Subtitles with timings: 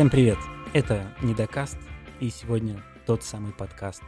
[0.00, 0.38] Всем привет!
[0.72, 1.76] Это Недокаст,
[2.20, 4.02] и сегодня тот самый подкаст,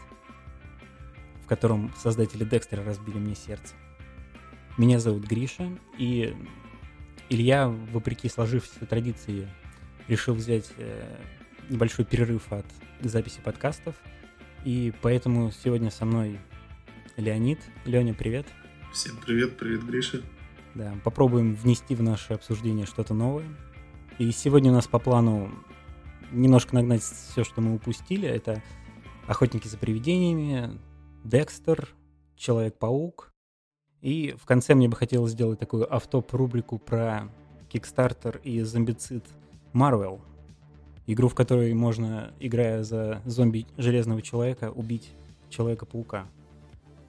[1.45, 3.75] в котором создатели Декстера разбили мне сердце.
[4.79, 5.69] Меня зовут Гриша,
[5.99, 6.35] и
[7.29, 9.47] Илья, вопреки сложившейся традиции,
[10.09, 11.15] решил взять э,
[11.69, 12.65] небольшой перерыв от
[13.03, 13.95] записи подкастов,
[14.65, 16.39] и поэтому сегодня со мной
[17.19, 17.61] Леонид.
[17.85, 18.47] Леня, привет.
[18.95, 20.23] Всем привет, привет, Гриша.
[20.75, 23.45] Да, попробуем внести в наше обсуждение что-то новое.
[24.19, 25.53] И сегодня у нас по плану
[26.33, 28.29] немножко нагнать все, что мы упустили.
[28.29, 28.63] Это
[29.27, 30.79] «Охотники за привидениями»,
[31.25, 31.89] «Декстер»,
[32.37, 33.33] «Человек-паук».
[34.01, 37.31] И в конце мне бы хотелось сделать такую автоп-рубрику про
[37.71, 39.25] Kickstarter и зомбицид
[39.73, 40.21] Marvel.
[41.07, 45.13] Игру, в которой можно, играя за зомби Железного Человека, убить
[45.51, 46.27] Человека-паука.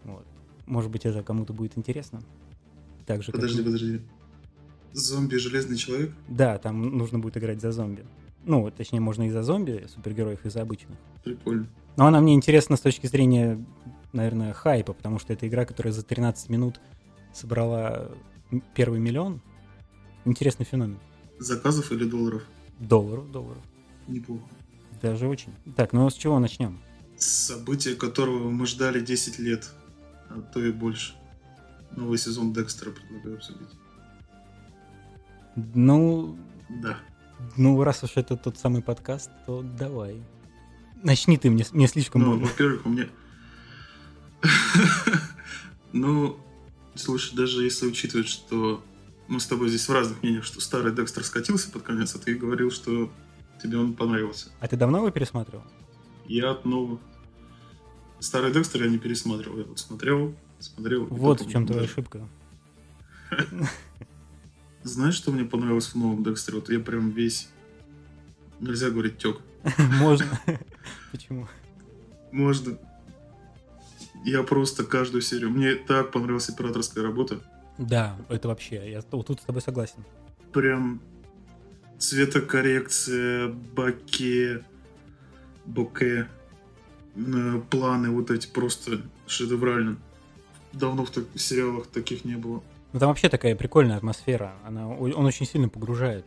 [0.03, 0.26] Вот.
[0.66, 2.22] Может быть, это кому-то будет интересно.
[3.06, 3.66] Так же, подожди, как...
[3.66, 4.02] подожди.
[4.94, 6.14] Зомби Железный Человек?
[6.28, 8.06] Да, там нужно будет играть за зомби.
[8.45, 10.97] Ну, точнее, можно и за зомби, супергероев, и за обычных.
[11.23, 11.67] Прикольно.
[11.95, 13.63] Но она мне интересна с точки зрения,
[14.11, 16.80] наверное, хайпа, потому что это игра, которая за 13 минут
[17.33, 18.09] собрала
[18.75, 19.41] первый миллион.
[20.25, 21.00] Интересный феномен.
[21.39, 22.44] Заказов или долларов?
[22.80, 23.63] Долларов, долларов.
[24.08, 24.44] Неплохо.
[25.02, 25.53] Даже очень.
[25.75, 26.80] Так, ну с чего начнем?
[27.17, 29.69] Событие, которого мы ждали 10 лет,
[30.30, 31.13] а то и больше.
[31.95, 33.69] Новый сезон Декстера предлагаю обсудить.
[35.55, 36.38] Ну...
[36.81, 36.97] Да.
[37.58, 40.22] Ну, раз уж это тот самый подкаст, то давай.
[41.03, 43.08] Начни ты, мне, мне слишком Ну, во-первых, у меня...
[45.91, 46.39] Ну,
[46.95, 48.83] слушай, даже если учитывать, что
[49.27, 52.33] мы с тобой здесь в разных мнениях, что старый Декстер скатился под конец, а ты
[52.33, 53.11] говорил, что
[53.61, 54.50] тебе он понравился.
[54.59, 55.63] А ты давно его пересматривал?
[56.25, 57.00] Я от нового.
[58.19, 61.05] Старый Декстер я не пересматривал, я вот смотрел, смотрел.
[61.05, 62.28] Вот в чем твоя ошибка.
[64.84, 66.59] Знаешь, что мне понравилось в новом Декстере?
[66.59, 67.50] Вот я прям весь...
[68.59, 69.38] Нельзя говорить тек.
[69.78, 70.40] Можно.
[71.12, 71.47] Почему?
[72.31, 72.78] Можно.
[74.25, 75.50] Я просто каждую серию...
[75.50, 77.40] Мне так понравилась операторская работа.
[77.78, 78.91] Да, это вообще...
[78.91, 80.03] Я тут с тобой согласен.
[80.52, 81.02] Прям
[81.97, 84.63] цветокоррекция, баке,
[85.66, 86.28] боке,
[87.16, 89.97] э, планы вот эти просто шедеврально.
[90.74, 92.62] Давно в так- сериалах таких не было.
[92.94, 94.54] Ну там вообще такая прикольная атмосфера.
[94.64, 96.26] Она, он очень сильно погружает.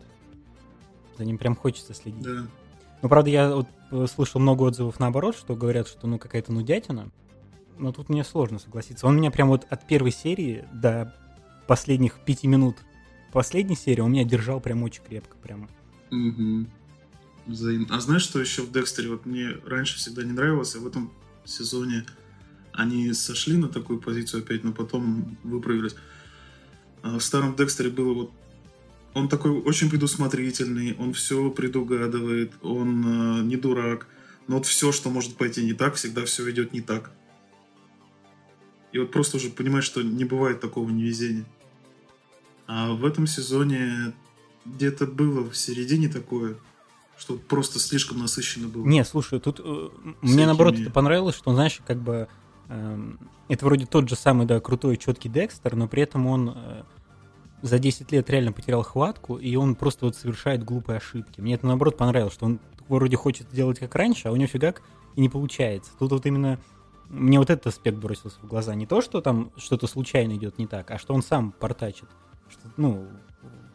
[1.17, 2.23] За ним прям хочется следить.
[2.23, 2.47] Да.
[3.03, 7.11] Ну, правда, я вот э, слышал много отзывов наоборот, что говорят, что ну какая-то нудятина.
[7.79, 9.07] Но тут мне сложно согласиться.
[9.07, 11.15] Он меня прям вот от первой серии до
[11.67, 12.77] последних пяти минут
[13.37, 15.37] последней серии он меня держал прям очень крепко.
[15.37, 15.69] Прям.
[16.11, 16.67] Угу.
[17.47, 17.87] Взаим...
[17.91, 19.11] А знаешь, что еще в Декстере?
[19.11, 21.13] Вот мне раньше всегда не нравилось, а в этом
[21.45, 22.07] сезоне
[22.73, 25.95] они сошли на такую позицию опять, но потом выправились.
[27.03, 28.33] А в старом Декстере было вот...
[29.15, 34.07] Он такой очень предусмотрительный, он все предугадывает, он э, не дурак.
[34.47, 37.11] Но вот все, что может пойти не так, всегда все идет не так.
[38.93, 41.47] И вот просто уже понимаешь, что не бывает такого невезения.
[42.67, 44.13] А в этом сезоне
[44.65, 46.57] где-то было в середине такое,
[47.17, 48.85] что просто слишком насыщенно было.
[48.85, 49.89] Не, слушай, тут э,
[50.21, 52.29] мне наоборот это понравилось, что, знаешь, как бы
[52.69, 56.83] это вроде тот же самый, да, крутой, четкий Декстер, но при этом он э,
[57.63, 61.41] за 10 лет реально потерял хватку, и он просто вот совершает глупые ошибки.
[61.41, 64.83] Мне это наоборот понравилось, что он вроде хочет делать как раньше, а у него фигак
[65.15, 65.93] и не получается.
[65.99, 66.59] Тут вот именно
[67.09, 68.75] мне вот этот аспект бросился в глаза.
[68.75, 72.09] Не то, что там что-то случайно идет не так, а что он сам портачит.
[72.49, 73.07] Что, ну,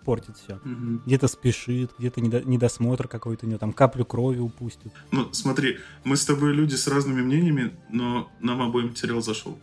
[0.02, 0.60] портит все.
[0.64, 1.02] Мгм.
[1.06, 4.92] Где-то спешит, где-то недо- недосмотр какой-то у него, там каплю крови упустит.
[5.12, 9.58] Ну, смотри, мы с тобой люди с разными мнениями, но нам обоим материал зашел.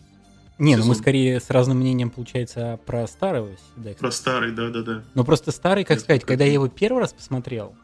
[0.58, 3.94] Не, ну мы скорее с разным мнением, получается, про старого Декстера.
[3.98, 5.04] Про старый, да-да-да.
[5.14, 7.74] Но просто старый, как Это сказать, как- когда я его первый раз посмотрел,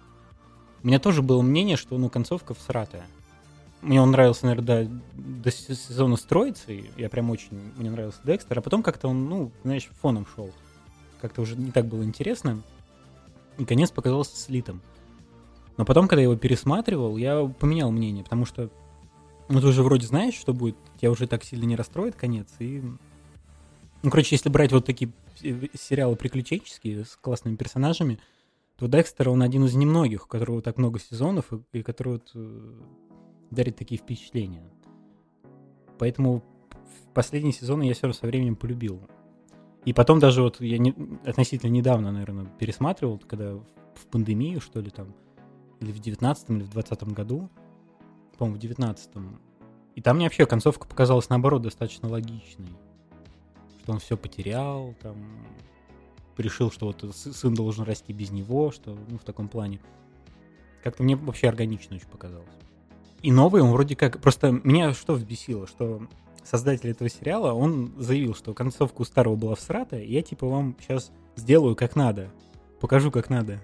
[0.83, 3.07] у меня тоже было мнение, что ну концовка всратая.
[3.81, 6.91] Мне он нравился, наверное, до, до сезона с Троицей.
[6.97, 7.51] Я прям очень...
[7.77, 8.59] Мне нравился Декстер.
[8.59, 10.51] А потом как-то он, ну, знаешь, фоном шел.
[11.25, 12.63] Как-то уже не так было интересно.
[13.57, 14.83] И конец показался слитым.
[15.79, 18.69] Но потом, когда я его пересматривал, я поменял мнение, потому что
[19.49, 22.49] ну, ты уже вроде знаешь, что будет, тебя уже так сильно не расстроит конец.
[22.59, 22.83] И...
[24.03, 28.21] Ну, короче, если брать вот такие сериалы приключенческие с классными персонажами,
[28.77, 32.33] то Декстер, он один из немногих, у которого так много сезонов и, и который вот,
[32.35, 32.81] э,
[33.51, 34.71] дарит такие впечатления.
[35.99, 39.01] Поэтому в последние сезоны я все равно со временем полюбил.
[39.85, 40.95] И потом даже вот я не,
[41.25, 45.15] относительно недавно, наверное, пересматривал, когда в, пандемию, что ли, там,
[45.81, 47.51] или в 19 или в 20 году,
[48.39, 49.11] по-моему, в 19
[49.95, 52.69] И там мне вообще концовка показалась, наоборот, достаточно логичной.
[53.83, 55.17] Что он все потерял, там,
[56.39, 59.81] решил, что вот сы- сын должен расти без него, что, ну, в таком плане.
[60.83, 62.49] Как-то мне вообще органично очень показалось.
[63.23, 64.21] И новый он вроде как...
[64.21, 66.07] Просто меня что взбесило, что
[66.45, 70.77] создатель этого сериала, он заявил, что концовка у старого была всратая, и я типа вам
[70.81, 72.31] сейчас сделаю как надо.
[72.81, 73.61] Покажу как надо.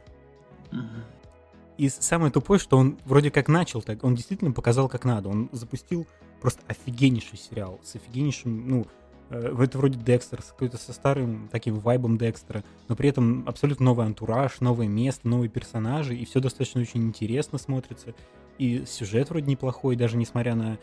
[1.77, 5.31] И самое тупое, что он вроде как начал так, он действительно показал как надо.
[5.31, 6.07] Он запустил
[6.41, 8.87] просто офигеннейший сериал с офигеннейшим, ну,
[9.31, 13.87] э, это вроде Декстер, с какой-то со старым таким вайбом Декстера, но при этом абсолютно
[13.87, 18.15] новый антураж, новое место, новые персонажи, и все достаточно очень интересно смотрится.
[18.59, 20.79] И сюжет вроде неплохой, даже несмотря на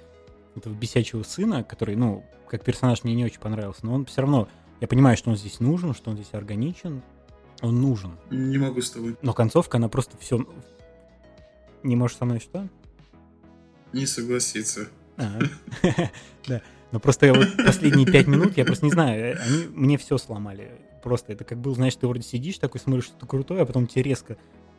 [0.59, 4.48] этого бесячего сына, который, ну, как персонаж мне не очень понравился, но он все равно,
[4.80, 7.01] я понимаю, что он здесь нужен, что он здесь органичен,
[7.62, 8.18] он нужен.
[8.30, 9.18] Не могу с тобой.
[9.21, 10.45] Но концовка, она просто все...
[11.83, 12.68] Не можешь со мной что?
[13.94, 14.89] Не согласиться.
[16.48, 16.62] Да.
[16.94, 20.71] Но просто я вот последние пять минут, я просто не знаю, они мне все сломали.
[21.04, 24.04] Просто это как был, знаешь, ты вроде сидишь такой, смотришь что-то крутое, а потом тебе
[24.04, 24.38] резко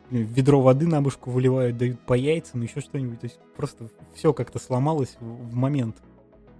[0.09, 3.19] ведро воды на бушку выливают, дают по яйцам, еще что-нибудь.
[3.19, 5.97] То есть просто все как-то сломалось в момент.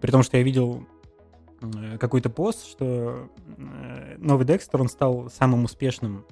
[0.02, 0.86] При том, что я видел
[1.62, 6.26] э, какой-то пост, что э, новый Декстер, он стал самым успешным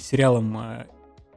[0.00, 0.86] сериалом э,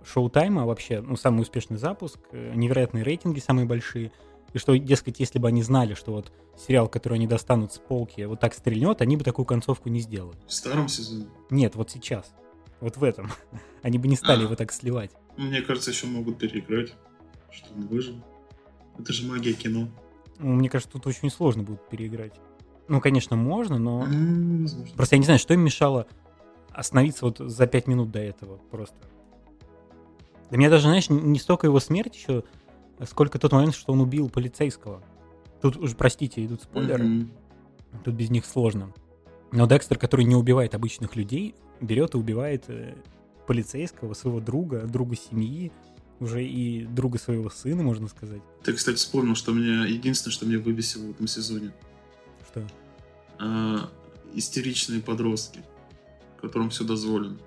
[0.03, 4.11] шоу-тайма вообще, ну, самый успешный запуск, невероятные рейтинги самые большие–
[4.55, 8.21] и что, дескать, если бы они знали, что вот сериал, который они достанут с полки,
[8.21, 10.37] вот так стрельнет, они бы такую концовку не сделали.
[10.47, 11.27] В старом сезоне?
[11.49, 12.33] Нет, вот сейчас.
[12.81, 13.29] Вот в этом.
[13.81, 15.11] Они бы не стали его так сливать.
[15.37, 16.93] Мне кажется, еще могут переиграть,
[17.51, 18.15] что он выжил.
[18.97, 19.89] Это же магия кино.
[20.39, 22.33] Ну, мне кажется, тут очень сложно будет переиграть.
[22.87, 24.05] Ну, конечно, можно, но...
[24.05, 26.07] Ну, просто я не знаю, что им мешало
[26.71, 28.97] остановиться вот за пять минут до этого просто.
[30.51, 32.43] Да меня даже, знаешь, не столько его смерть еще
[33.03, 35.03] сколько тот момент, что он убил полицейского.
[35.61, 37.05] Тут уже, простите, идут спойлеры.
[37.05, 37.29] Mm-hmm.
[38.03, 38.93] Тут без них сложно.
[39.51, 42.95] Но Декстер, который не убивает обычных людей, берет и убивает э,
[43.47, 45.71] полицейского, своего друга, друга семьи,
[46.19, 48.41] уже и друга своего сына, можно сказать.
[48.63, 51.71] Ты, кстати, вспомнил, что мне единственное, что меня выбесило в этом сезоне.
[52.49, 52.65] Что?
[53.39, 53.89] А,
[54.33, 55.61] истеричные подростки,
[56.41, 57.37] которым все дозволено.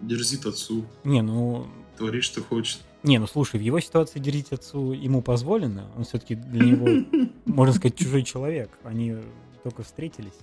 [0.00, 0.86] Дерзит отцу.
[1.04, 1.66] Не, ну...
[1.98, 2.80] Творит, что хочет.
[3.02, 5.90] Не, ну слушай, в его ситуации делить отцу ему позволено.
[5.96, 8.70] Он все-таки для него, можно сказать, чужой человек.
[8.84, 9.16] Они
[9.62, 10.38] только встретились,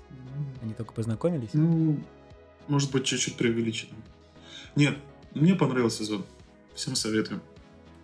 [0.62, 1.50] они только познакомились.
[1.54, 2.00] Ну,
[2.68, 3.96] может быть, чуть-чуть преувеличено.
[4.76, 4.98] Нет,
[5.34, 6.26] мне понравился сезон.
[6.76, 7.42] Всем советую.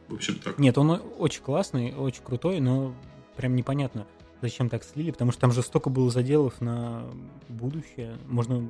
[0.08, 0.60] В общем, так.
[0.60, 2.96] Нет, он очень классный, очень крутой, но
[3.36, 4.06] прям непонятно,
[4.42, 7.04] зачем так слили, потому что там же столько было заделов на
[7.50, 8.18] будущее.
[8.28, 8.68] Можно...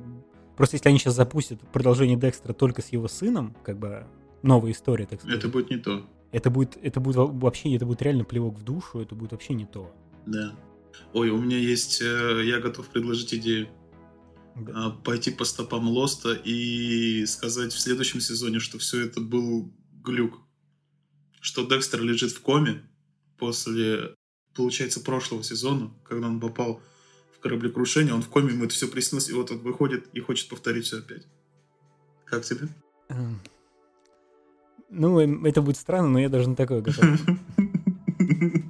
[0.56, 4.06] Просто если они сейчас запустят продолжение Декстера только с его сыном, как бы
[4.42, 5.38] новая история, так сказать.
[5.38, 6.06] Это будет не то.
[6.30, 9.66] Это будет, это будет вообще, это будет реально плевок в душу, это будет вообще не
[9.66, 9.92] то.
[10.26, 10.52] Да.
[11.12, 13.68] Ой, у меня есть, э, я готов предложить идею.
[14.56, 14.72] Да.
[14.74, 19.72] А, пойти по стопам Лоста и сказать в следующем сезоне, что все это был
[20.02, 20.40] глюк.
[21.40, 22.82] Что Декстер лежит в коме
[23.36, 24.14] после,
[24.54, 26.80] получается, прошлого сезона, когда он попал
[27.36, 30.48] в кораблекрушение, он в коме, ему это все приснилось, и вот он выходит и хочет
[30.48, 31.26] повторить все опять.
[32.24, 32.68] Как тебе?
[33.08, 33.40] Эм,
[34.88, 37.04] ну, эм, это будет странно, но я даже на такое готов.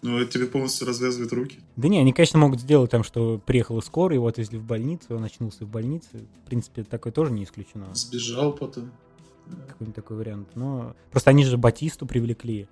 [0.00, 1.58] Ну, это тебе полностью развязывает руки.
[1.76, 5.24] Да не, они, конечно, могут сделать там, что приехала скорая, его отвезли в больницу, он
[5.24, 6.24] очнулся в больнице.
[6.44, 7.92] В принципе, такое тоже не исключено.
[7.94, 8.92] Сбежал потом.
[9.66, 10.50] Какой-нибудь такой вариант.
[10.54, 12.68] Но просто они же Батисту привлекли.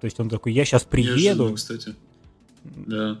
[0.00, 1.18] То есть он такой, я сейчас приеду.
[1.18, 1.94] Неожиданно, кстати.
[2.64, 3.20] Да.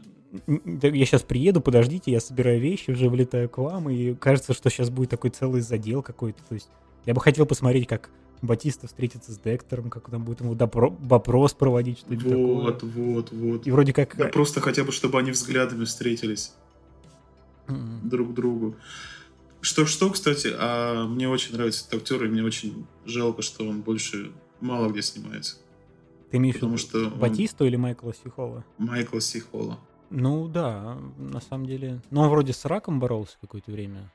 [0.82, 4.88] Я сейчас приеду, подождите, я собираю вещи, уже влетаю к вам, и кажется, что сейчас
[4.88, 6.42] будет такой целый задел какой-то.
[6.48, 6.68] То есть
[7.04, 8.10] я бы хотел посмотреть, как
[8.42, 12.94] Батиста встретится с Дектором, как там будет ему допро- вопрос проводить, что-нибудь вот, такое.
[12.94, 13.66] Вот, вот, вот.
[13.66, 14.16] И вроде как...
[14.16, 16.54] Да, просто хотя бы, чтобы они взглядами встретились
[17.66, 18.00] mm-hmm.
[18.02, 18.76] друг к другу.
[19.60, 23.82] Что, что, кстати, а мне очень нравится этот актер, и мне очень жалко, что он
[23.82, 25.56] больше мало где снимается.
[26.30, 27.68] Ты имеешь в виду что Батисту он...
[27.68, 28.64] или Майкла Сихола?
[28.78, 29.78] Майкла Сихола.
[30.08, 32.00] Ну да, на самом деле.
[32.10, 34.10] Но он вроде с раком боролся какое-то время,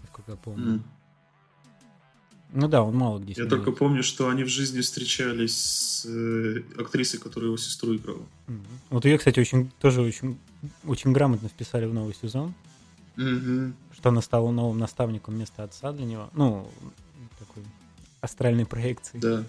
[0.00, 0.76] насколько я помню.
[0.76, 0.80] Mm.
[2.52, 6.62] Ну да, он мало где Я только помню, что они в жизни встречались с э,
[6.78, 8.22] актрисой, которая его сестру играла.
[8.48, 8.58] Угу.
[8.90, 10.38] Вот ее, кстати, очень тоже очень,
[10.84, 12.54] очень грамотно вписали в новый сезон.
[13.16, 13.72] Угу.
[13.92, 16.30] Что она стала новым наставником вместо отца для него.
[16.34, 16.70] Ну,
[17.38, 17.64] такой
[18.20, 19.18] астральной проекции.
[19.18, 19.44] Да.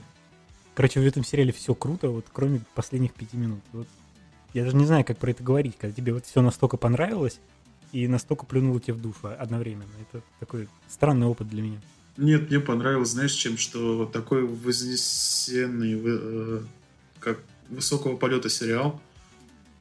[0.74, 3.62] Короче, в этом сериале все круто, вот кроме последних пяти минут.
[3.72, 3.88] Вот.
[4.54, 7.40] Я даже не знаю, как про это говорить, когда тебе вот все настолько понравилось
[7.92, 9.92] и настолько плюнуло тебе в душу одновременно.
[10.02, 11.82] Это такой странный опыт для меня.
[12.18, 16.62] Нет, мне понравилось, знаешь, чем, что такой вознесенный, э,
[17.20, 19.02] как высокого полета сериал,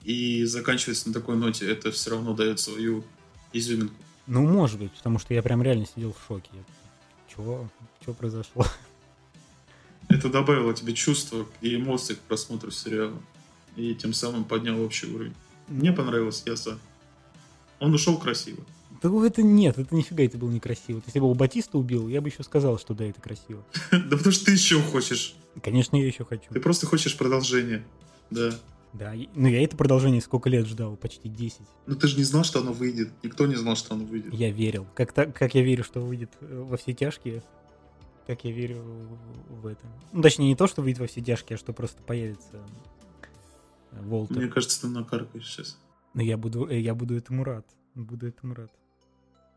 [0.03, 3.05] и заканчивается на такой ноте, это все равно дает свою
[3.53, 3.95] изюминку.
[4.27, 6.51] Ну, может быть, потому что я прям реально сидел в шоке.
[7.35, 7.69] Чего?
[8.03, 8.67] Что произошло?
[10.09, 13.17] Это добавило тебе чувства и эмоции к просмотру сериала.
[13.77, 15.35] И тем самым поднял общий уровень.
[15.69, 16.79] Мне понравилось, я за.
[17.81, 18.63] Он ушел красиво.
[19.05, 21.03] Да это нет, это нифига это было некрасиво.
[21.05, 23.63] Если бы его Батиста убил, я бы еще сказал, что да, это красиво.
[23.91, 25.35] Да потому что ты еще хочешь.
[25.63, 26.45] Конечно, я еще хочу.
[26.51, 27.85] Ты просто хочешь продолжения.
[28.31, 28.53] Да.
[28.95, 31.59] Да, ну я это продолжение сколько лет ждал, почти 10.
[31.87, 33.11] Ну ты же не знал, что оно выйдет.
[33.23, 34.33] Никто не знал, что оно выйдет.
[34.33, 34.87] Я верил.
[34.95, 37.43] Как, так, как я верю, что выйдет э, во все тяжкие,
[38.27, 38.83] так я верю
[39.51, 39.85] в это.
[40.13, 42.65] Ну, точнее, не то, что выйдет во все тяжкие, а что просто появится
[43.93, 44.39] э, Волтер.
[44.39, 45.79] Мне кажется, ты накаркаешь сейчас.
[46.15, 47.67] Но я буду, э, я буду этому рад.
[47.95, 48.73] Буду этому рад.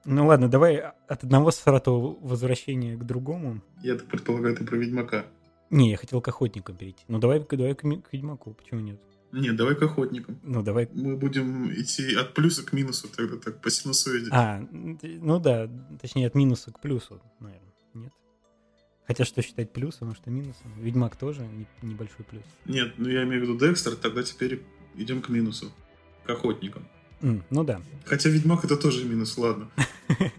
[0.06, 3.62] Ну ладно, давай от одного сратого возвращения к другому.
[3.84, 5.26] Я так предполагаю, ты про Ведьмака.
[5.70, 7.04] Не, я хотел к охотникам перейти.
[7.08, 9.00] Ну давай, давай к, к Ведьмаку, почему нет?
[9.32, 10.40] Нет, давай к охотникам.
[10.44, 10.90] Ну, давай.
[10.94, 14.30] Мы будем идти от плюса к минусу тогда так, по синусоиде.
[14.32, 15.70] А, ну да,
[16.02, 18.14] точнее от минуса к плюсу, наверное, нет?
[19.06, 20.74] Хотя что считать плюсом, а что минусом?
[20.80, 22.44] Ведьмак тоже не, небольшой плюс.
[22.66, 24.64] Нет, ну я имею в виду Декстер, тогда теперь
[24.96, 25.72] идем к минусу,
[26.26, 26.88] к охотникам.
[27.22, 27.82] Mm, ну да.
[28.06, 29.70] Хотя Ведьмак это тоже минус, ладно.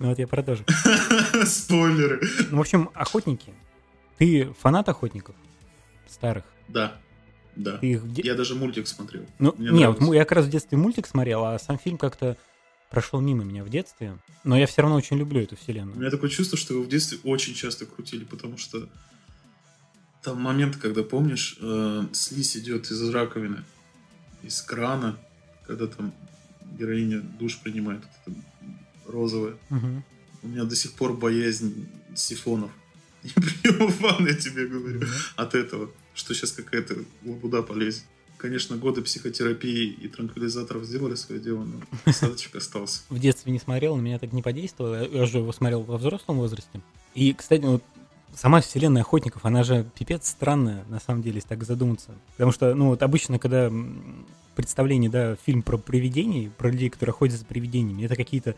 [0.00, 0.64] Ну вот я продолжу.
[1.46, 2.20] Спойлеры.
[2.50, 3.54] Ну, в общем, охотники.
[4.18, 5.36] Ты фанат охотников?
[6.08, 6.44] Старых?
[6.66, 7.00] Да.
[7.54, 7.78] Да.
[7.78, 8.02] Ты их...
[8.16, 9.24] Я даже мультик смотрел.
[9.38, 12.36] Ну, нет, вот я как раз в детстве мультик смотрел, а сам фильм как-то
[12.90, 14.18] прошел мимо меня в детстве.
[14.42, 15.96] Но я все равно очень люблю эту вселенную.
[15.96, 18.88] У меня такое чувство, что его в детстве очень часто крутили, потому что
[20.22, 23.62] там момент, когда, помнишь, э, слизь идет из раковины,
[24.42, 25.18] из крана,
[25.66, 26.12] когда там
[26.78, 29.56] героиня душ принимает, вот это розовое.
[29.70, 30.02] Угу.
[30.42, 32.70] У меня до сих пор боязнь сифонов.
[33.22, 35.06] Не приема ванны, я тебе говорю, угу.
[35.36, 38.04] от этого что сейчас какая-то лабуда полезет.
[38.36, 43.02] Конечно, годы психотерапии и транквилизаторов сделали свое дело, но осадочек остался.
[43.08, 45.08] В детстве не смотрел, на меня так не подействовало.
[45.08, 46.80] Я же его смотрел во взрослом возрасте.
[47.14, 47.82] И, кстати, вот
[48.34, 52.14] сама вселенная охотников, она же пипец странная, на самом деле, если так задуматься.
[52.32, 53.72] Потому что, ну, вот обычно, когда
[54.54, 58.54] представление, да, фильм про привидений, про людей, которые охотятся за привидениями, это какие-то,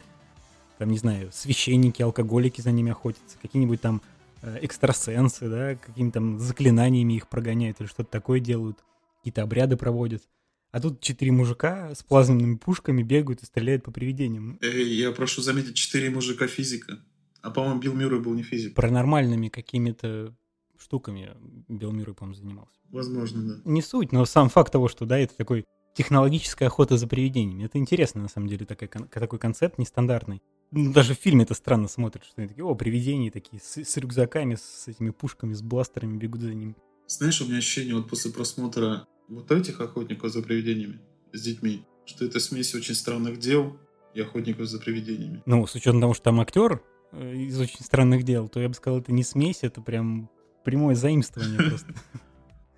[0.79, 4.03] там, не знаю, священники, алкоголики за ними охотятся, какие-нибудь там
[4.43, 8.79] Э, экстрасенсы, да, какими-то там заклинаниями их прогоняют или что-то такое делают,
[9.19, 10.23] какие-то обряды проводят.
[10.71, 14.59] А тут четыре мужика с плазменными пушками бегают и стреляют по привидениям.
[14.61, 16.99] Эй, я прошу заметить, четыре мужика физика.
[17.41, 18.75] А, по-моему, Билл Мюррей был не физик.
[18.75, 20.33] Паранормальными какими-то
[20.79, 21.35] штуками
[21.69, 22.79] Билл Мюррей, по-моему, занимался.
[22.91, 23.62] Возможно, да.
[23.65, 25.65] Не суть, но сам факт того, что, да, это такой
[25.97, 27.65] технологическая охота за привидениями.
[27.65, 30.43] Это интересно, на самом деле, такой, такой концепт нестандартный.
[30.71, 33.97] Ну, даже в фильме это странно смотришь, что они такие, о, привидения такие, с, с
[33.97, 36.76] рюкзаками, с этими пушками, с бластерами бегут за ним.
[37.07, 41.00] Знаешь, у меня ощущение вот после просмотра вот этих охотников за привидениями
[41.33, 43.79] с детьми, что это смесь очень странных дел
[44.12, 45.43] и охотников за привидениями.
[45.47, 48.75] Ну, с учетом того, что там актер э, из очень странных дел, то я бы
[48.75, 50.29] сказал, это не смесь, это прям
[50.65, 51.95] прямое заимствование просто.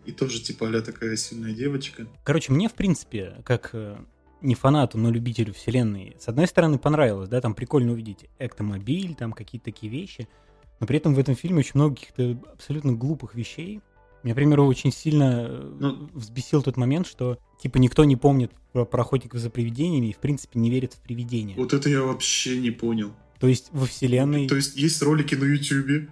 [0.09, 2.07] И тоже типа а такая сильная девочка.
[2.25, 3.99] Короче, мне, в принципе, как э,
[4.41, 9.35] не фанату, но любителю вселенной, с одной стороны, понравилось, да, там прикольно увидеть эктомобиль, там
[9.35, 10.27] какие-то такие вещи,
[10.81, 13.83] но при этом в этом фильме очень много каких-то абсолютно глупых вещей.
[14.23, 18.87] Меня, например, очень сильно э, ну, взбесил тот момент, что типа никто не помнит про,
[18.87, 21.55] про охотников за привидениями и, в принципе, не верит в привидения.
[21.55, 23.13] Вот это я вообще не понял.
[23.41, 24.49] То есть во вселенной...
[24.49, 26.09] То есть есть ролики на Ютубе,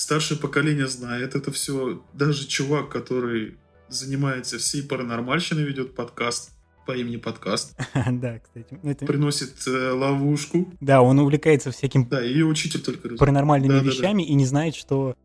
[0.00, 2.02] старшее поколение знает это все.
[2.14, 6.52] Даже чувак, который занимается всей паранормальщиной, ведет подкаст,
[6.86, 7.76] по имени подкаст.
[8.10, 8.78] Да, кстати.
[8.82, 9.04] Это...
[9.04, 10.72] Приносит э, ловушку.
[10.80, 12.08] Да, он увлекается всяким...
[12.08, 13.10] Да, ее учитель только...
[13.16, 14.32] Паранормальными да, вещами да, да.
[14.32, 15.16] и не знает, что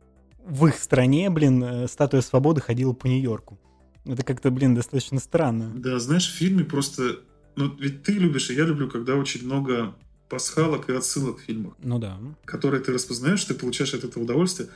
[0.45, 3.57] в их стране, блин, э, статуя свободы ходила по Нью-Йорку.
[4.05, 5.71] Это как-то, блин, достаточно странно.
[5.75, 7.21] Да, знаешь, в фильме просто...
[7.55, 9.95] Ну, ведь ты любишь, и я люблю, когда очень много
[10.29, 11.73] пасхалок и отсылок в фильмах.
[11.81, 12.19] Ну да.
[12.45, 14.69] Которые ты распознаешь, ты получаешь от этого удовольствие.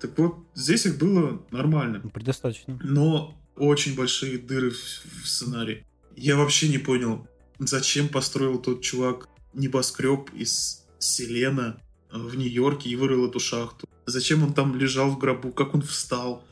[0.00, 2.00] Так вот, здесь их было нормально.
[2.12, 2.78] Предостаточно.
[2.82, 5.86] Но очень большие дыры в, в сценарии.
[6.14, 7.26] Я вообще не понял,
[7.58, 11.80] зачем построил тот чувак небоскреб из селена
[12.12, 13.88] в Нью-Йорке и вырыл эту шахту.
[14.06, 16.44] Зачем он там лежал в гробу, как он встал.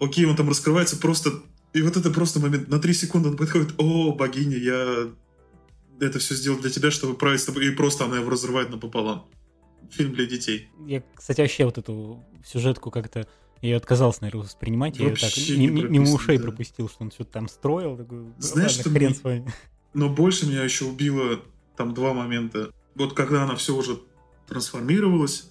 [0.00, 1.30] Окей, он там раскрывается просто...
[1.72, 2.68] И вот это просто момент.
[2.68, 5.10] На три секунды он подходит, о, богиня, я
[6.00, 7.66] это все сделал для тебя, чтобы править с тобой.
[7.66, 9.26] И просто она его разрывает напополам.
[9.90, 10.70] Фильм для детей.
[10.86, 13.28] Я, кстати, вообще вот эту сюжетку как-то
[13.60, 14.98] я отказался, наверное, воспринимать.
[14.98, 16.44] я так не мимо ушей да.
[16.44, 17.96] пропустил, что он что-то там строил.
[17.96, 19.14] Такой, Знаешь, что хрен мне...
[19.14, 19.54] с вами.
[19.94, 21.40] Но больше меня еще убило
[21.76, 22.72] там два момента.
[22.94, 24.00] Вот когда она все уже
[24.48, 25.50] трансформировалась,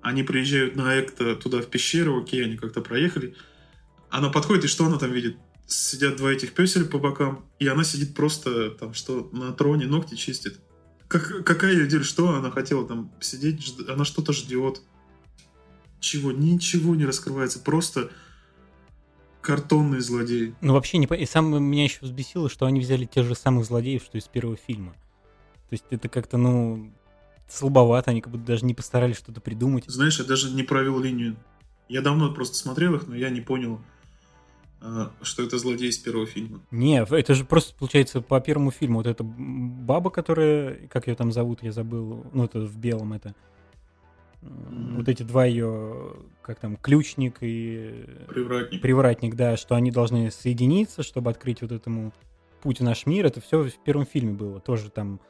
[0.00, 3.34] они приезжают на Экто туда в пещеру, окей, они как-то проехали.
[4.10, 5.36] Она подходит, и что она там видит?
[5.76, 10.14] Сидят два этих песеля по бокам, и она сидит просто там, что на троне ногти
[10.14, 10.60] чистит.
[11.08, 14.82] Как, какая ее дель, что она хотела там сидеть, она что-то ждет
[15.96, 17.58] Ничего, ничего не раскрывается.
[17.58, 18.10] Просто
[19.40, 20.54] картонные злодеи.
[20.60, 21.06] Ну, вообще не...
[21.06, 24.56] И сам меня еще взбесило, что они взяли тех же самых злодеев, что из первого
[24.56, 24.92] фильма.
[24.92, 26.92] То есть это как-то, ну,
[27.48, 29.86] слабовато, они как будто даже не постарались что-то придумать.
[29.88, 31.36] Знаешь, я даже не провел линию.
[31.88, 33.80] Я давно просто смотрел их, но я не понял,
[35.22, 36.60] что это злодей из первого фильма.
[36.70, 38.98] Не, это же просто получается по первому фильму.
[38.98, 43.34] Вот эта баба, которая, как ее там зовут, я забыл, ну это в белом это.
[44.42, 44.96] Mm-hmm.
[44.96, 48.04] Вот эти два ее, как там, ключник и...
[48.28, 48.82] Привратник.
[48.82, 52.12] Привратник, да, что они должны соединиться, чтобы открыть вот этому
[52.60, 53.24] путь в наш мир.
[53.26, 54.60] Это все в первом фильме было.
[54.60, 55.20] Тоже там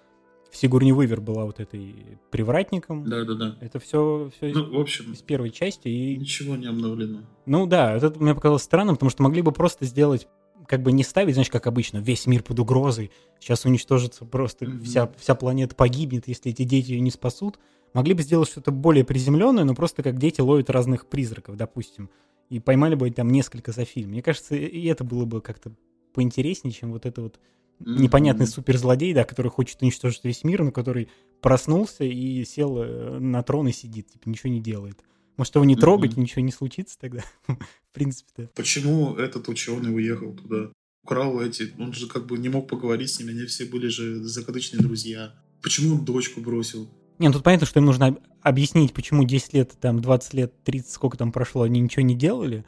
[0.57, 3.09] Сигурни Вывер была вот этой привратником.
[3.09, 3.57] Да, да, да.
[3.61, 5.89] Это все, все ну, из, в общем, из первой части.
[5.89, 6.17] И...
[6.17, 7.21] Ничего не обновлено.
[7.47, 10.29] Ну да, это мне показалось странным, потому что могли бы просто сделать
[10.67, 14.83] как бы не ставить, знаешь, как обычно, весь мир под угрозой, сейчас уничтожится просто, mm-hmm.
[14.83, 17.59] вся, вся планета погибнет, если эти дети ее не спасут.
[17.93, 22.11] Могли бы сделать что-то более приземленное, но просто как дети ловят разных призраков, допустим,
[22.49, 24.11] и поймали бы там несколько за фильм.
[24.11, 25.73] Мне кажется, и это было бы как-то
[26.13, 27.39] поинтереснее, чем вот это вот
[27.81, 31.09] непонятный суперзлодей, да, который хочет уничтожить весь мир, но который
[31.41, 34.99] проснулся и сел э, на трон и сидит, типа ничего не делает.
[35.37, 36.21] Может, его не трогать, mm-hmm.
[36.21, 37.59] ничего не случится тогда, в
[37.93, 38.51] принципе-то.
[38.55, 40.71] Почему этот ученый уехал туда?
[41.03, 44.25] Украл эти, он же как бы не мог поговорить с ними, они все были же
[44.25, 45.35] закадычные друзья.
[45.61, 46.89] Почему он дочку бросил?
[47.19, 50.91] Не, ну тут понятно, что им нужно объяснить, почему 10 лет, там, 20 лет, 30,
[50.91, 52.65] сколько там прошло, они ничего не делали.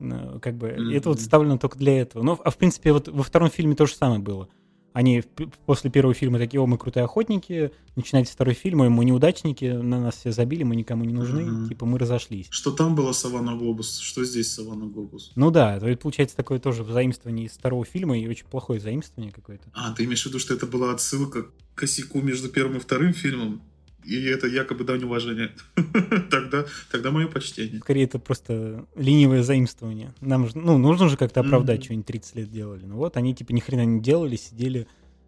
[0.00, 0.96] Э, как бы mm-hmm.
[0.96, 2.22] это вот вставлено только для этого.
[2.22, 4.48] Но, а в принципе, вот во втором фильме то же самое было.
[4.94, 5.22] Они
[5.66, 10.00] после первого фильма такие, о, мы крутые охотники, начинается второй фильм, ой, мы неудачники, на
[10.00, 11.68] нас все забили, мы никому не нужны, mm-hmm.
[11.68, 12.48] типа мы разошлись.
[12.50, 15.30] Что там было Саванна Глобус, что здесь Саванна Глобус?
[15.36, 19.32] Ну да, то есть получается такое тоже заимствование из второго фильма и очень плохое заимствование
[19.32, 19.70] какое-то.
[19.72, 23.12] А, ты имеешь в виду, что это была отсылка к косяку между первым и вторым
[23.12, 23.62] фильмом?
[24.08, 25.50] И это якобы дань уважения,
[26.30, 27.80] тогда, тогда мое почтение.
[27.80, 30.14] Скорее, это просто ленивое заимствование.
[30.20, 31.84] Нам ну, нужно же как-то оправдать, mm-hmm.
[31.84, 32.84] что они 30 лет делали.
[32.86, 34.86] Ну вот, они типа ни хрена не делали, сидели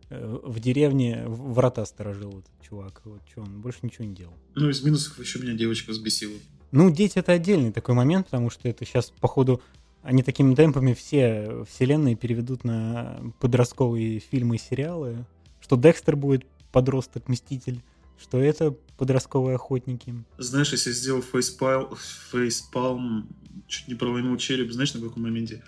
[0.09, 3.03] э, в деревне, врата сторожил этот чувак.
[3.05, 4.33] Вот что он больше ничего не делал.
[4.55, 6.39] Ну, из минусов еще меня девочка взбесила.
[6.73, 9.61] Ну, дети это отдельный такой момент, потому что это сейчас, походу,
[10.03, 15.27] они такими темпами все вселенные переведут на подростковые фильмы и сериалы.
[15.61, 17.83] Что Декстер будет подросток-мститель,
[18.21, 20.15] что это подростковые охотники.
[20.39, 21.97] Знаешь, если сделал фейспал,
[22.31, 23.29] фейспалм,
[23.67, 25.65] чуть не провалил череп, знаешь, на каком моменте?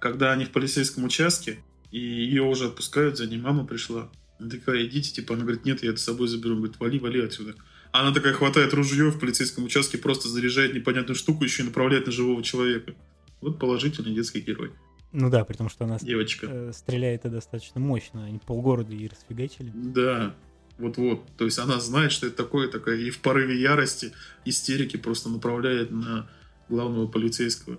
[0.00, 1.58] Когда они в полицейском участке,
[1.92, 4.10] и ее уже отпускают, за ней мама пришла.
[4.40, 6.54] Она такая, идите, типа, она говорит, нет, я это с собой заберу.
[6.54, 7.54] Он говорит, вали, вали отсюда.
[7.92, 12.12] Она такая хватает ружье в полицейском участке, просто заряжает непонятную штуку, еще и направляет на
[12.12, 12.94] живого человека.
[13.42, 14.72] Вот положительный детский герой.
[15.12, 16.46] Ну да, при том, что она Девочка.
[16.50, 18.24] Э, стреляет достаточно мощно.
[18.24, 19.70] Они полгорода ей расфигачили.
[19.74, 20.34] Да.
[20.78, 21.24] Вот-вот.
[21.36, 24.12] То есть она знает, что это такое, такая, и в порыве ярости,
[24.44, 26.28] истерики просто направляет на
[26.68, 27.78] главного полицейского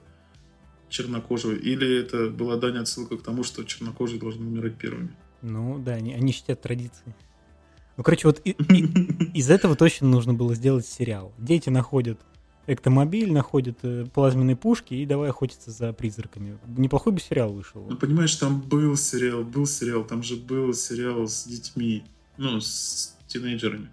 [0.89, 1.53] чернокожего.
[1.53, 5.15] Или это была дань отсылка к тому, что чернокожие должны умирать первыми.
[5.41, 7.15] Ну да, они, они чтят традиции.
[7.97, 11.33] Ну, короче, вот и, и, из этого точно нужно было сделать сериал.
[11.37, 12.19] Дети находят
[12.65, 16.57] эктомобиль, находят э, плазменные пушки и давай охотиться за призраками.
[16.77, 17.85] Неплохой бы сериал вышел.
[17.89, 22.03] Ну, понимаешь, там был сериал, был сериал, там же был сериал с детьми
[22.37, 23.89] ну, с тинейджерами.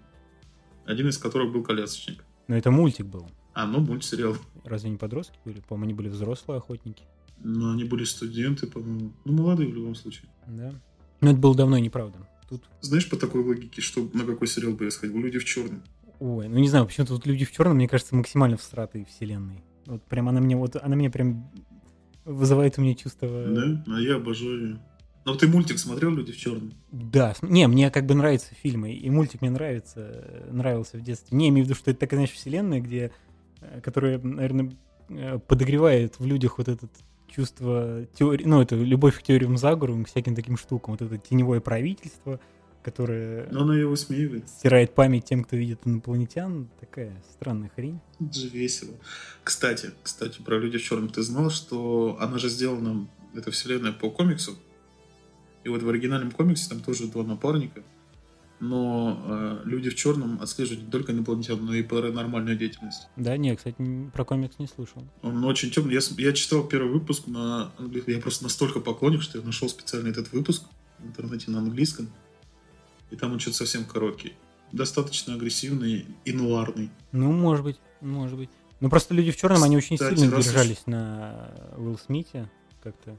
[0.85, 2.23] Один из которых был колясочник.
[2.47, 3.27] Но это мультик был.
[3.53, 4.35] А, ну, мультсериал.
[4.63, 5.59] Разве не подростки были?
[5.61, 7.03] По-моему, они были взрослые охотники.
[7.39, 9.13] Ну, они были студенты, по-моему.
[9.25, 10.29] Ну, молодые в любом случае.
[10.47, 10.73] Да.
[11.21, 12.27] Но это было давно и неправда.
[12.49, 12.63] Тут...
[12.81, 15.17] Знаешь, по такой логике, что на какой сериал бы я сходил?
[15.17, 15.83] Люди в черном.
[16.19, 19.63] Ой, ну не знаю, почему-то вот люди в черном, мне кажется, максимально всратые вселенной.
[19.87, 21.49] Вот прям она мне вот, она мне прям
[22.25, 23.27] вызывает у меня чувство...
[23.27, 23.83] Да?
[23.87, 24.79] А я обожаю
[25.23, 26.73] но ты мультик смотрел «Люди в черном»?
[26.91, 27.35] Да.
[27.41, 31.37] Не, мне как бы нравятся фильмы, и мультик мне нравится, нравился в детстве.
[31.37, 33.11] Не, имею в виду, что это такая, знаешь, вселенная, где,
[33.61, 34.71] э, которая, наверное,
[35.09, 36.87] э, подогревает в людях вот это
[37.27, 41.61] чувство теории, ну, это любовь к теориям заговору, к всяким таким штукам, вот это теневое
[41.61, 42.39] правительство,
[42.83, 43.47] которое...
[43.51, 44.49] Но оно ее высмеивает.
[44.49, 46.67] Стирает память тем, кто видит инопланетян.
[46.79, 47.99] Такая странная хрень.
[48.19, 48.93] Это же весело.
[49.43, 54.09] Кстати, кстати, про «Люди в черном» ты знал, что она же сделана, эта вселенная, по
[54.09, 54.57] комиксу,
[55.63, 57.83] и вот в оригинальном комиксе там тоже два напарника,
[58.61, 63.07] но э, люди в черном отслеживают не только инопланетян, но и паранормальную деятельность.
[63.15, 63.75] Да, нет, кстати,
[64.13, 65.03] про комикс не слышал.
[65.23, 65.95] Он очень темный.
[65.95, 68.13] Я, я читал первый выпуск на английском.
[68.13, 70.63] Я просто настолько поклонник, что я нашел специально этот выпуск
[70.99, 72.07] в интернете на английском.
[73.09, 74.33] И там он что-то совсем короткий.
[74.71, 76.91] Достаточно агрессивный и нуарный.
[77.11, 78.49] Ну, может быть, может быть.
[78.79, 80.85] Ну, просто люди в черном, они очень Кстати, сильно держались уж...
[80.85, 82.47] на Уилл Смите
[82.81, 83.17] как-то.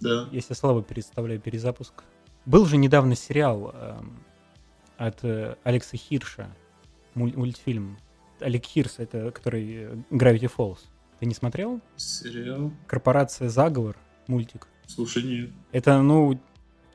[0.00, 0.28] Да.
[0.32, 2.04] Я себе слабо представляю перезапуск.
[2.46, 4.00] Был же недавно сериал э,
[4.98, 6.54] от э, Алекса Хирша,
[7.14, 7.98] муль- мультфильм
[8.40, 10.78] Олег Хирс, это который э, Gravity Falls.
[11.20, 11.80] Ты не смотрел?
[11.96, 12.72] Сериал?
[12.86, 14.66] Корпорация Заговор, мультик.
[14.86, 15.50] Слушай, нет.
[15.72, 16.38] Это, ну,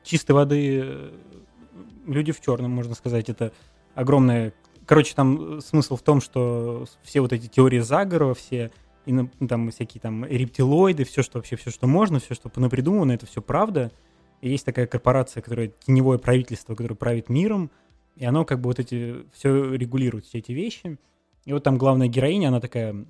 [0.02, 1.12] чистой воды э,
[2.06, 3.28] люди в черном, можно сказать.
[3.28, 3.52] Это
[3.94, 4.52] огромная...
[4.86, 8.70] Короче, там смысл в том, что все вот эти теории заговора, все
[9.06, 13.12] и ну, там всякие там рептилоиды, все, что вообще, все, что можно, все, что понапридумано,
[13.12, 13.90] это все правда.
[14.40, 17.70] И есть такая корпорация, которая теневое правительство, которое правит миром,
[18.16, 20.98] и оно как бы вот эти все регулирует, все эти вещи.
[21.44, 23.06] И вот там главная героиня, она такая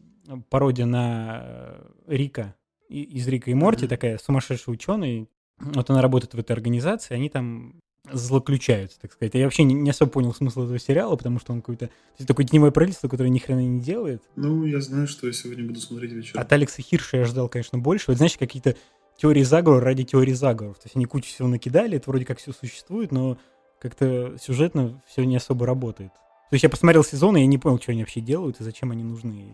[0.49, 2.55] пародия на э, Рика
[2.89, 3.89] из Рика и Морти, mm-hmm.
[3.89, 5.29] такая сумасшедшая ученый.
[5.59, 7.81] Вот она работает в этой организации, они там
[8.13, 9.35] злоключаются, так сказать.
[9.35, 11.91] Я вообще не, не особо понял смысл этого сериала, потому что он какой-то...
[12.19, 14.23] То такое теневое правительство, которое ни хрена не делает.
[14.37, 16.41] Ну, я знаю, что я сегодня буду смотреть вечером.
[16.41, 18.07] От Алекса Хирша я ждал, конечно, больше.
[18.09, 18.77] Вот знаешь, какие-то
[19.17, 20.79] теории заговора ради теории заговоров.
[20.79, 23.39] То есть они кучу всего накидали, это вроде как все существует, но
[23.81, 26.13] как-то сюжетно все не особо работает.
[26.51, 28.91] То есть я посмотрел сезон, и я не понял, что они вообще делают и зачем
[28.91, 29.53] они нужны.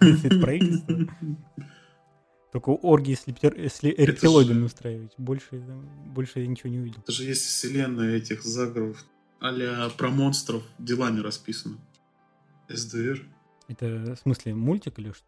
[0.00, 0.96] Это правительство.
[2.52, 3.58] Только оргии с, лептер...
[3.58, 4.66] с рептилоидами же...
[4.66, 5.14] устраивать.
[5.16, 5.64] Больше,
[6.06, 7.00] больше я ничего не увидел.
[7.00, 9.04] Это же есть вселенная этих заговоров
[9.42, 11.78] а про монстров делами расписано.
[12.68, 13.26] СДР.
[13.68, 15.26] Это в смысле мультик или что?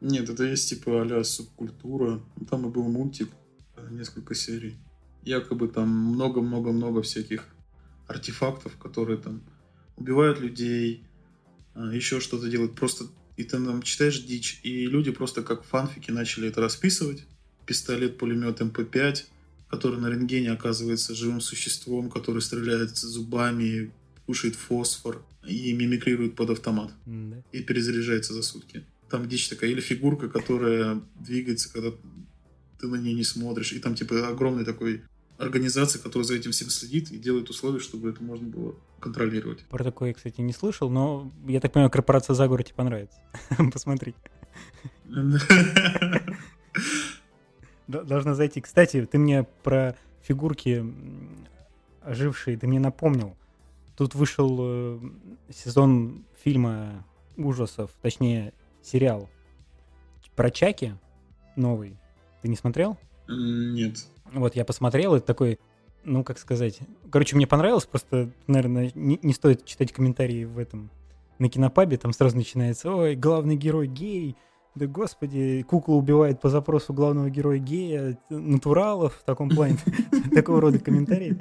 [0.00, 2.20] Нет, это есть типа а субкультура.
[2.50, 3.30] Там и был мультик,
[3.76, 4.76] э, несколько серий.
[5.22, 7.46] Якобы там много-много-много всяких
[8.06, 9.42] артефактов, которые там
[9.96, 11.04] убивают людей,
[11.74, 12.74] а, еще что-то делают.
[12.74, 13.06] Просто
[13.40, 17.24] и ты там читаешь дичь, и люди просто как фанфики начали это расписывать.
[17.64, 19.24] Пистолет, пулемет МП-5,
[19.68, 23.92] который на рентгене оказывается живым существом, который стреляет зубами,
[24.26, 26.92] кушает фосфор и мимикрирует под автомат.
[27.06, 27.42] Mm-hmm.
[27.52, 28.84] И перезаряжается за сутки.
[29.08, 29.70] Там дичь такая.
[29.70, 31.92] Или фигурка, которая двигается, когда
[32.78, 33.72] ты на ней не смотришь.
[33.72, 35.02] И там типа огромный такой
[35.40, 39.64] организация, которая за этим всем следит и делает условия, чтобы это можно было контролировать.
[39.64, 43.18] Про такое я, кстати, не слышал, но я так понимаю, корпорация Заговор тебе понравится.
[43.72, 44.14] Посмотри.
[47.88, 48.60] Должна зайти.
[48.60, 50.84] Кстати, ты мне про фигурки
[52.02, 53.36] ожившие, ты мне напомнил.
[53.96, 55.00] Тут вышел э,
[55.52, 57.04] сезон фильма
[57.36, 59.28] ужасов, точнее, сериал
[60.40, 60.94] про Чаки
[61.54, 61.98] новый.
[62.40, 62.96] Ты не смотрел?
[63.28, 64.06] Нет.
[64.32, 65.58] Вот я посмотрел, это такой,
[66.04, 66.80] ну, как сказать...
[67.10, 70.90] Короче, мне понравилось, просто, наверное, не, не стоит читать комментарии в этом,
[71.38, 74.36] на кинопабе, там сразу начинается, ой, главный герой гей,
[74.74, 79.78] да господи, кукла убивает по запросу главного героя гея, натуралов в таком плане,
[80.34, 81.38] такого рода комментарии.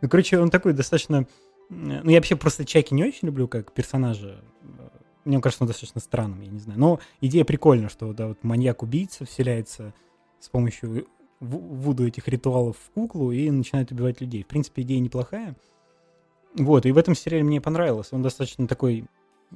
[0.00, 1.26] Ну, короче, он такой достаточно...
[1.70, 4.44] Ну, я вообще просто Чаки не очень люблю как персонажа.
[5.24, 6.78] Мне кажется, он достаточно странным, я не знаю.
[6.78, 9.94] Но идея прикольная, что да, вот маньяк-убийца вселяется
[10.38, 11.06] с помощью
[11.44, 14.42] вуду этих ритуалов в куклу и начинает убивать людей.
[14.42, 15.56] В принципе, идея неплохая.
[16.56, 18.08] Вот, и в этом сериале мне понравилось.
[18.12, 19.06] Он достаточно такой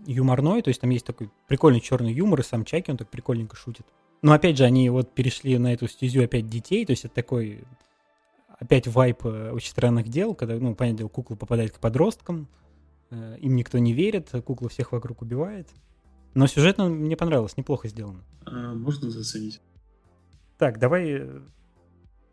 [0.07, 3.57] юморной, то есть там есть такой прикольный черный юмор, и сам Чаки, он так прикольненько
[3.57, 3.87] шутит.
[4.23, 7.65] Но опять же, они вот перешли на эту стезю опять детей, то есть это такой
[8.59, 12.49] опять вайп э, очень странных дел, когда, ну, понятное дело, кукла попадает к подросткам,
[13.11, 15.69] э, им никто не верит, кукла всех вокруг убивает.
[16.35, 18.25] Но сюжетно мне понравилось, неплохо сделано.
[18.45, 19.61] А, можно заценить?
[20.59, 21.41] Так, давай э,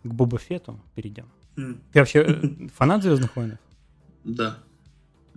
[0.06, 1.26] к Боба Фету перейдем.
[1.56, 1.78] Mm.
[1.92, 3.58] Ты вообще э, фанат Звездных войн?
[4.24, 4.60] Да.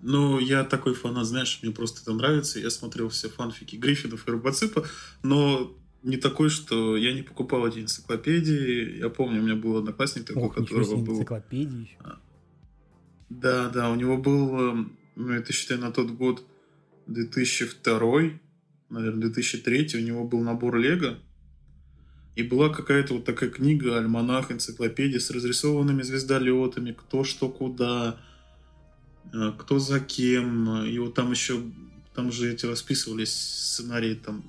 [0.02, 2.60] Ну, я такой фанат, знаешь, мне просто это нравится.
[2.60, 4.84] Я смотрел все фанфики Гриффинов и Робоципа,
[5.22, 8.98] но не такой, что я не покупал эти энциклопедии.
[8.98, 11.14] Я помню, у меня был одноклассник такой, Ох, которого был...
[11.16, 11.96] энциклопедии еще.
[12.00, 12.18] А.
[13.28, 16.44] Да, да, у него был, эм, ну, это считай на тот год
[17.08, 18.38] 2002,
[18.90, 21.18] наверное, 2003, у него был набор Лего,
[22.38, 28.16] и была какая-то вот такая книга, альманах, энциклопедия с разрисованными звездолетами, кто что куда,
[29.34, 30.84] э, кто за кем.
[30.84, 31.60] И вот там еще,
[32.14, 34.44] там же эти расписывались сценарии, там,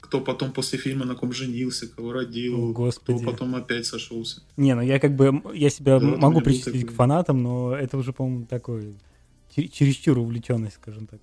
[0.00, 3.22] кто потом после фильма на ком женился, кого родил, Господи.
[3.22, 4.42] кто потом опять сошелся.
[4.56, 6.94] Не, ну я как бы, я себя да, могу причислить такой...
[6.94, 8.96] к фанатам, но это уже, по-моему, такой
[9.54, 11.20] чересчур увлеченность, скажем так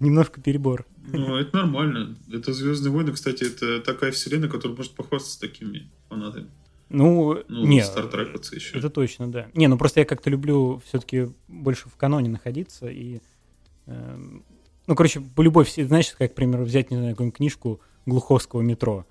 [0.00, 0.86] немножко перебор.
[1.12, 2.16] Ну, это нормально.
[2.32, 6.48] Это Звездные войны, кстати, это такая вселенная, которая может похвастаться такими фанатами.
[6.88, 8.78] Ну, ну не, Стартрековцы еще.
[8.78, 9.48] Это точно, да.
[9.54, 13.20] Не, ну просто я как-то люблю все-таки больше в каноне находиться и...
[13.86, 14.18] Э,
[14.86, 19.06] ну, короче, по любой, знаешь, как, к примеру, взять, не знаю, какую-нибудь книжку Глуховского метро.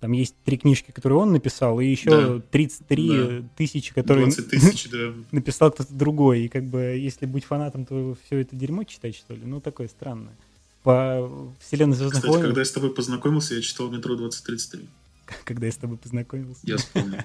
[0.00, 2.42] Там есть три книжки, которые он написал, и еще да.
[2.50, 3.42] 33 да.
[3.54, 5.12] тысячи, которые 20 тысяч, да.
[5.30, 6.44] написал кто-то другой.
[6.44, 9.42] И как бы, если быть фанатом, то все это дерьмо читать, что ли?
[9.44, 10.34] Ну, такое странное.
[10.82, 12.46] По вселенной Звездных Кстати, войн...
[12.46, 14.88] когда я с тобой познакомился, я читал «Метро 2033».
[15.44, 16.60] Когда я с тобой познакомился?
[16.62, 17.18] Я вспомнил.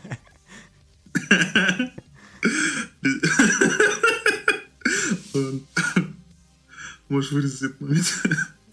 [7.07, 8.25] Можешь вырезать этот момент.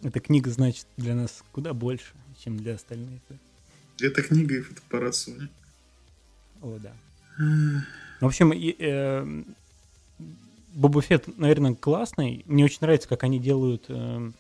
[0.03, 3.21] Эта книга значит для нас куда больше, чем для остальных.
[3.29, 3.37] да.
[4.01, 5.49] Это книга и фотоаппарат Sony.
[6.61, 6.93] О, да.
[8.21, 9.43] В общем, и, э,
[10.75, 12.45] Боба Фетт, наверное, классный.
[12.47, 14.31] Мне очень нравится, как они делают э,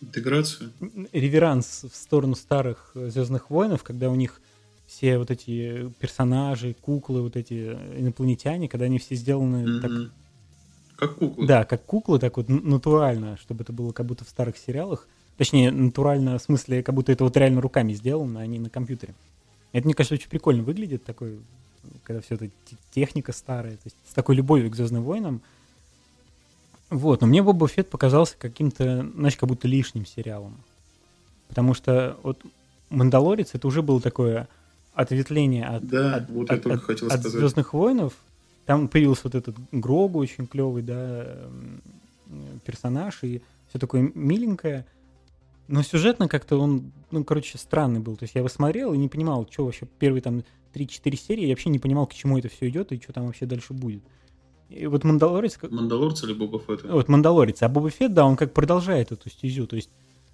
[0.00, 0.72] Интеграцию.
[1.12, 4.40] реверанс в сторону старых Звездных воинов, когда у них
[4.86, 10.12] все вот эти персонажи, куклы, вот эти инопланетяне, когда они все сделаны так Мгм.
[10.96, 11.46] Как кукла.
[11.46, 15.08] Да, как куклы, так вот натурально, чтобы это было как будто в старых сериалах.
[15.42, 19.12] Точнее, натурально в смысле, как будто это вот реально руками сделано, а не на компьютере.
[19.72, 21.40] Это, мне кажется, очень прикольно выглядит, такой,
[22.04, 25.40] когда все это те- техника старая, то есть с такой любовью к Звездным войнам.
[26.90, 30.58] Вот, но мне Боба Фетт показался каким-то, знаешь, как будто лишним сериалом.
[31.48, 32.40] Потому что вот
[32.88, 34.46] Мандалорец это уже было такое
[34.94, 37.20] ответвление от, Да, от, вот от- от- от сказать.
[37.24, 38.12] Звездных войнов.
[38.64, 41.26] Там появился вот этот Грогу очень клевый, да,
[42.64, 44.86] персонаж, и все такое миленькое.
[45.72, 48.16] Но сюжетно как-то он, ну, короче, странный был.
[48.16, 51.48] То есть я его смотрел и не понимал, что вообще первые там 3-4 серии, я
[51.48, 54.02] вообще не понимал, к чему это все идет и что там вообще дальше будет.
[54.68, 56.88] И вот Мандалорец, как- Мандалорца или Боба Фетта?
[56.92, 59.66] вот Мандалорец, а Боба Фетт, да, он как продолжает эту стезю.
[59.66, 59.88] То есть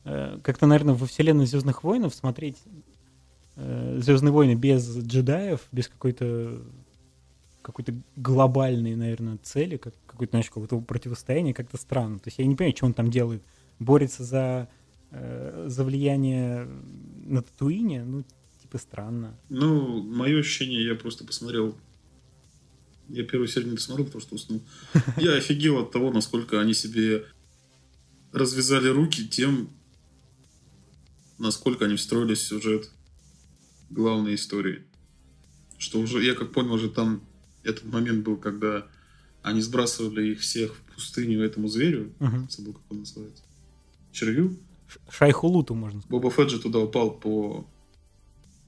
[0.05, 2.57] э, как-то, наверное, во вселенной Звездных войнов смотреть
[3.55, 6.62] Звездные войны без джедаев, без какой-то
[7.62, 12.18] какой-то глобальной, наверное, цели, как какой-то, знаешь, какого-то противостояния, как-то странно.
[12.18, 13.42] То есть я не понимаю, что он там делает.
[13.79, 14.68] Борется за,
[15.11, 16.68] э, за влияние
[17.25, 18.25] на Татуине, ну,
[18.62, 19.38] типа странно.
[19.49, 21.77] Ну, мое ощущение, я просто посмотрел...
[23.09, 24.62] Я первую серию не досмотрел, потому что уснул.
[25.16, 27.25] Я офигел от того, насколько они себе
[28.33, 29.71] развязали руки тем,
[31.38, 32.90] насколько они встроились в сюжет
[33.88, 34.85] главной истории.
[35.79, 37.23] Что уже, я как понял, уже там
[37.62, 38.87] этот момент был, когда
[39.42, 42.12] они сбрасывали их всех в пустыню этому зверю.
[42.18, 42.49] Мгм.
[42.51, 43.44] Забыл, как он называется.
[44.12, 44.57] Червю.
[45.11, 46.11] Шайхулуту, можно сказать.
[46.11, 47.66] Боба Фетт же туда упал по...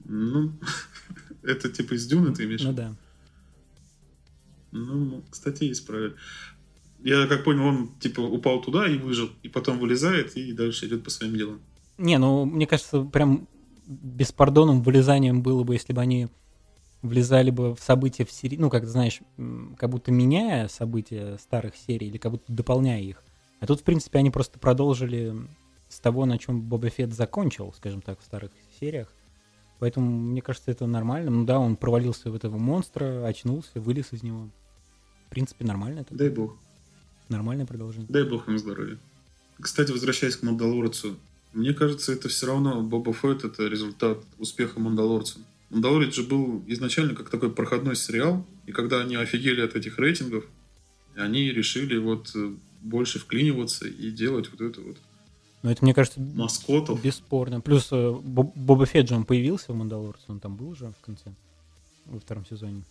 [0.03, 0.53] Ну,
[1.43, 2.61] это типа из Дюны ты имеешь?
[2.61, 2.95] Ну да.
[4.71, 6.15] Ну, кстати, есть правильно.
[7.03, 11.03] Я как понял, он типа упал туда и выжил, и потом вылезает и дальше идет
[11.03, 11.61] по своим делам.
[11.97, 13.47] Не, ну, мне кажется, прям
[13.87, 16.27] беспардонным вылезанием было бы, если бы они
[17.01, 19.19] влезали бы в события в серии, ну, как ты знаешь,
[19.77, 23.23] как будто меняя события старых серий или как будто дополняя их.
[23.59, 25.35] А тут, в принципе, они просто продолжили
[25.91, 29.13] с того, на чем Боба Фетт закончил, скажем так, в старых сериях.
[29.79, 31.31] Поэтому, мне кажется, это нормально.
[31.31, 34.49] Ну да, он провалился в этого монстра, очнулся, вылез из него.
[35.27, 36.15] В принципе, нормально это.
[36.15, 36.55] Дай бог.
[37.27, 38.07] Нормальное продолжение.
[38.09, 38.97] Дай бог им здоровья.
[39.59, 41.17] Кстати, возвращаясь к Мандалорцу,
[41.53, 45.39] мне кажется, это все равно Боба Фетт это результат успеха Мандалорца.
[45.69, 50.45] Мандалорец же был изначально как такой проходной сериал, и когда они офигели от этих рейтингов,
[51.15, 54.97] они решили вот э, больше вклиниваться и делать вот это вот
[55.63, 57.01] Но это, мне кажется, маскотов.
[57.01, 57.61] Бесспорно.
[57.61, 61.05] Плюс э, Боб- Боба Фетт же он появился в Мандалорце, он там был уже в
[61.05, 61.31] конце,
[62.05, 62.83] во втором сезоне.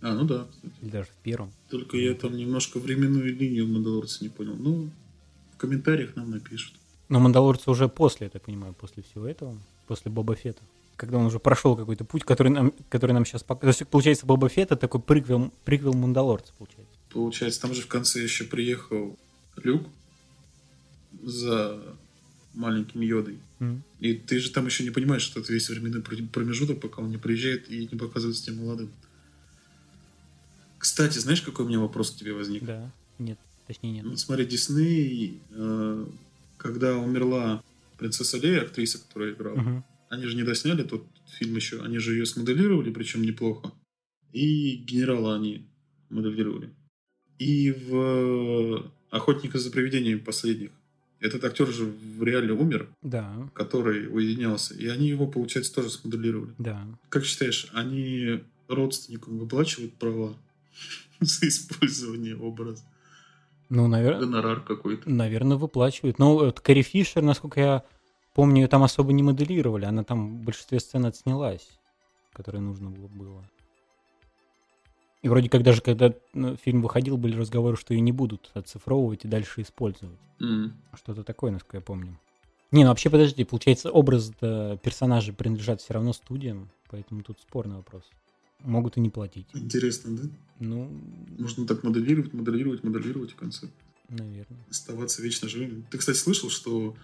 [0.00, 0.46] А, ну да.
[0.50, 0.72] кстати.
[0.82, 1.52] Или даже в первом.
[1.70, 4.54] Только я там немножко временную линию Мандалорца не понял.
[4.56, 4.90] Ну,
[5.54, 6.74] в комментариях нам напишут.
[7.08, 10.62] Но Мандалорцы уже после, я так понимаю, после всего этого, после Боба Фетта.
[10.96, 13.76] Когда он уже прошел какой-то путь, который нам, который нам сейчас показывает.
[13.76, 16.94] То есть, получается, Боба Фетт это такой приквел, приквел Мандалорца, получается.
[17.10, 19.16] Получается, там же в конце еще приехал
[19.56, 19.82] Люк
[21.22, 21.80] за
[22.58, 23.38] маленьким Йодой.
[23.60, 23.82] Мгм.
[24.00, 27.10] И ты же там еще не понимаешь, что это весь временной пр- промежуток, пока он
[27.10, 28.90] не приезжает и не показывается тем молодым.
[30.78, 32.64] Кстати, знаешь, какой у меня вопрос к тебе возник?
[32.64, 32.90] Да.
[33.18, 34.04] Нет, точнее нет.
[34.04, 36.06] Ну, смотри, Дисней, э,
[36.56, 37.62] когда умерла
[37.96, 39.84] принцесса Лея, актриса, которая играла, Мгм.
[40.10, 41.04] они же не досняли тот
[41.38, 43.72] фильм еще, они же ее смоделировали, причем неплохо.
[44.32, 45.66] И генерала они
[46.10, 46.70] моделировали.
[47.38, 50.70] И в «Охотника за привидениями» последних
[51.20, 56.54] этот актер же в реале умер, Да, который уединялся, и они его, получается, тоже смоделировали.
[56.58, 56.86] да.
[57.08, 60.34] Как считаешь, они родственникам выплачивают права
[61.20, 62.82] за использование образа?
[63.68, 65.10] Ну, наверное, Гонорар какой-то.
[65.10, 66.18] наверное, выплачивают.
[66.18, 67.84] Но вот Кэрри Фишер, насколько я
[68.34, 69.84] помню, ее там особо не моделировали.
[69.84, 71.68] Она там в большинстве сцен отснялась,
[72.32, 73.44] которые нужно было.
[75.22, 79.24] И вроде как даже когда ну, фильм выходил, были разговоры, что ее не будут оцифровывать
[79.24, 80.18] и дальше использовать.
[80.40, 80.74] М.
[80.94, 82.18] Что-то такое, насколько я помню.
[82.70, 88.02] Не, ну вообще, подожди, получается, образ персонажей принадлежат все равно студиям, поэтому тут спорный вопрос.
[88.60, 89.46] Могут и не платить.
[89.54, 90.22] Интересно, да?
[90.60, 90.90] Ну,
[91.38, 93.68] Можно так моделировать, моделировать, моделировать в конце.
[94.08, 94.58] наверное.
[94.70, 95.84] Оставаться вечно живым.
[95.90, 96.96] Ты, кстати, слышал, что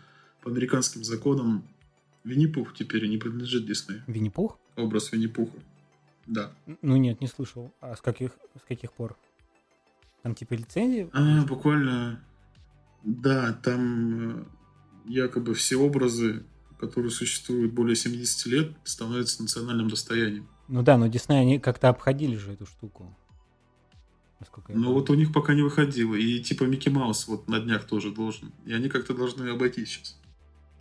[0.43, 1.63] по американским законам
[2.25, 4.03] Винни-Пух теперь не принадлежит Диснею?
[4.07, 4.59] Винни-Пух?
[4.77, 5.57] Образ Винни-Пуха.
[6.27, 6.53] Да.
[6.83, 7.73] Ну нет, не слышал.
[7.81, 9.17] А с каких, с каких пор?
[10.23, 11.11] Там типа лицензии?
[11.13, 12.25] А, буквально
[13.03, 14.45] Да, там э,
[15.07, 16.45] якобы все образы,
[16.79, 20.49] которые существуют более 70 лет, становятся национальным достоянием.
[20.69, 23.15] Ну да, но Дисней, они как-то обходили же эту штуку.
[24.69, 26.15] Ну вот у них пока не выходило.
[26.15, 28.53] И типа Микки Маус вот на днях тоже должен.
[28.67, 30.21] И они как-то должны обойтись сейчас.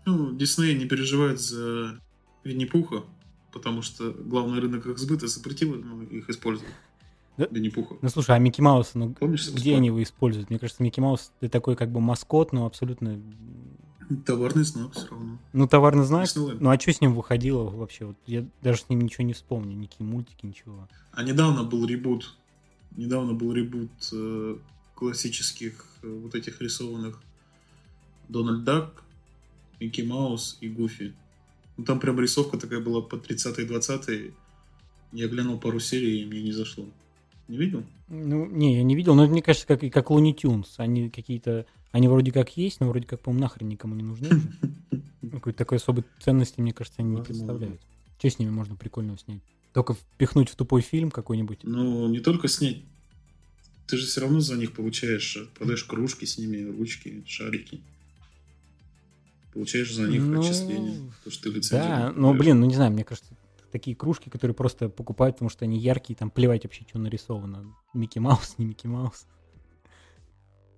[0.05, 1.99] Ну, Дисней не переживает за
[2.43, 3.03] Винни-Пуха,
[3.53, 5.75] потому что главный рынок их сбыта запретил
[6.09, 6.73] их использовать.
[7.37, 7.47] Да?
[7.49, 7.95] Винни-Пуха.
[8.01, 10.49] Ну слушай, а Микки Маус, ну Помнишь, где они его используют?
[10.49, 13.19] Мне кажется, Микки Маус это такой как бы маскот, но абсолютно...
[14.25, 15.39] Товарный знак все равно.
[15.53, 16.27] Ну, товарный знак.
[16.35, 18.05] Ну, а что с ним выходило вообще?
[18.05, 20.87] Вот я даже с ним ничего не вспомню, никакие мультики, ничего.
[21.13, 22.35] А недавно был ребут
[22.97, 24.57] недавно был ребут э,
[24.95, 27.21] классических э, вот этих рисованных
[28.29, 29.03] Дональд Дак,
[29.79, 31.13] Микки Маус и Гуфи.
[31.77, 34.33] Ну, там прям рисовка такая была по 30-е 20-е.
[35.11, 36.85] Я глянул пару серий, и мне не зашло.
[37.47, 37.83] Не видел?
[38.07, 40.75] Ну, не, я не видел, но это, мне кажется, как, как Луни Тюнс.
[40.77, 41.65] Они какие-то...
[41.91, 44.29] Они вроде как есть, но вроде как, по-моему, нахрен никому не нужны.
[45.31, 47.81] Какой-то такой особой ценности, мне кажется, они не представляют.
[48.17, 49.41] Что с ними можно прикольного снять?
[49.73, 51.59] Только впихнуть в тупой фильм какой-нибудь?
[51.63, 52.83] Ну, не только снять.
[53.87, 57.81] Ты же все равно за них получаешь, подаешь кружки с ними, ручки, шарики.
[59.53, 61.79] Получаешь за них ну, отчисления, то, что ты лицензию.
[61.79, 63.37] Да, ну, блин, ну не знаю, мне кажется,
[63.71, 67.75] такие кружки, которые просто покупают, потому что они яркие, там плевать вообще, что нарисовано.
[67.93, 69.25] Микки Маус, не Микки Маус.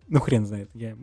[0.08, 0.70] Ну, хрен знает.
[0.74, 0.98] Я...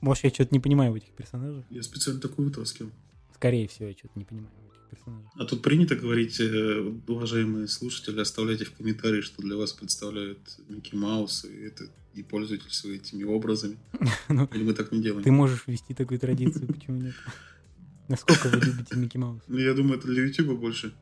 [0.00, 1.64] Может, я что-то не понимаю в этих персонажах?
[1.70, 2.90] Я специально такую вытаскивал.
[3.34, 4.50] Скорее всего, я что-то не понимаю
[4.90, 5.28] персонажей.
[5.34, 10.94] А тут принято говорить, э, уважаемые слушатели, оставляйте в комментарии, что для вас представляют Микки
[10.94, 13.78] Маус, и, это, и пользуйтесь этими образами.
[14.28, 15.22] ну, Или мы так не делаем?
[15.22, 17.14] Ты можешь вести такую традицию, почему нет?
[18.08, 19.42] Насколько вы любите Микки Маус?
[19.46, 20.92] Ну, я думаю, это для Ютуба больше.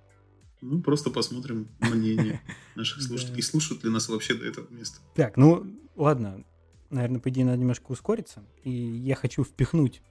[0.60, 2.42] Ну, просто посмотрим мнение
[2.74, 3.38] наших слушателей.
[3.38, 5.00] И слушают ли нас вообще до этого места.
[5.14, 5.66] Так, ну,
[5.96, 6.44] ладно.
[6.90, 8.44] Наверное, по идее, надо немножко ускориться.
[8.64, 10.02] И я хочу впихнуть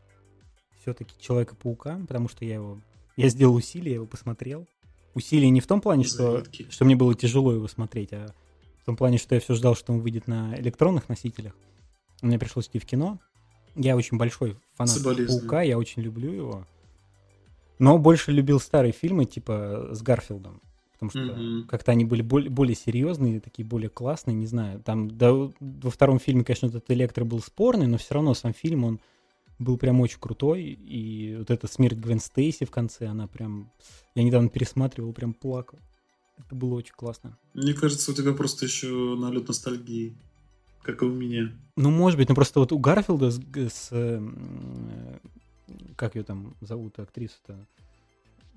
[0.82, 2.82] все-таки Человека-паука, потому что я его
[3.18, 4.68] я сделал усилие, его посмотрел.
[5.16, 8.34] Усилие не в том плане, что, что мне было тяжело его смотреть, а
[8.88, 11.54] том плане, что я все ждал, что он выйдет на электронных носителях.
[12.22, 13.20] Мне пришлось идти в кино.
[13.76, 16.66] Я очень большой фанат Паука, я очень люблю его.
[17.80, 20.62] Но больше любил старые фильмы, типа с Гарфилдом.
[20.94, 21.64] Потому что mm-hmm.
[21.66, 24.82] как-то они были более, более серьезные, такие более классные, не знаю.
[24.82, 28.86] Там да, во втором фильме, конечно, этот электро был спорный, но все равно сам фильм,
[28.86, 29.00] он
[29.60, 30.64] был прям очень крутой.
[30.64, 33.70] И вот эта смерть Гвен Стейси в конце, она прям...
[34.16, 35.78] Я недавно пересматривал, прям плакал.
[36.38, 37.38] Это было очень классно.
[37.54, 40.16] Мне кажется, у тебя просто еще налет ностальгии,
[40.82, 41.52] как и у меня.
[41.76, 43.40] Ну, может быть, но просто вот у Гарфилда с...
[43.40, 45.20] с э,
[45.96, 47.58] как ее там зовут, актрису-то?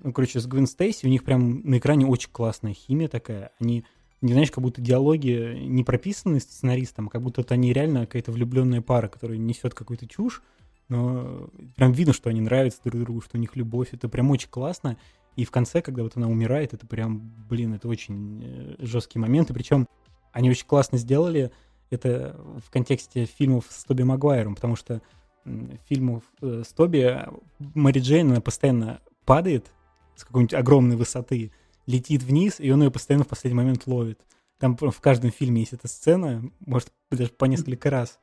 [0.03, 3.51] Ну, короче, с Гвен Стейси у них прям на экране очень классная химия такая.
[3.59, 3.85] Они,
[4.21, 8.31] не знаешь, как будто диалоги не прописаны сценаристом, а как будто это они реально какая-то
[8.31, 10.41] влюбленная пара, которая несет какую-то чушь,
[10.89, 13.89] но прям видно, что они нравятся друг другу, что у них любовь.
[13.91, 14.97] Это прям очень классно.
[15.35, 19.49] И в конце, когда вот она умирает, это прям, блин, это очень э, жесткий момент.
[19.49, 19.87] И причем
[20.31, 21.51] они очень классно сделали
[21.89, 25.01] это в контексте фильмов с Тоби Магуайром, потому что
[25.87, 27.19] фильмов э, с Тоби
[27.59, 29.71] Мэри Джейн, она постоянно падает
[30.15, 31.51] с какой-нибудь огромной высоты,
[31.85, 34.19] летит вниз, и он ее постоянно в последний момент ловит.
[34.59, 38.19] Там в каждом фильме есть эта сцена, может, даже по несколько раз.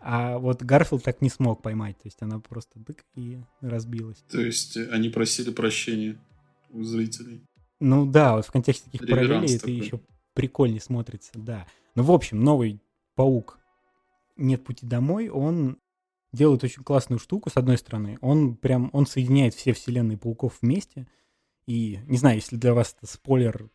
[0.00, 1.96] А вот Гарфилд так не смог поймать.
[1.98, 4.24] То есть она просто дык и разбилась.
[4.30, 6.18] То есть они просили прощения
[6.70, 7.42] у зрителей.
[7.80, 10.00] Ну да, вот в контексте таких Реверанс параллелей это еще
[10.34, 11.66] прикольнее смотрится, да.
[11.94, 12.80] Ну, в общем, новый
[13.14, 13.58] паук
[14.36, 15.78] «Нет пути домой», он
[16.32, 18.18] делает очень классную штуку, с одной стороны.
[18.20, 21.08] Он прям, он соединяет все вселенные пауков вместе.
[21.66, 23.70] И, не знаю, если для вас это спойлер,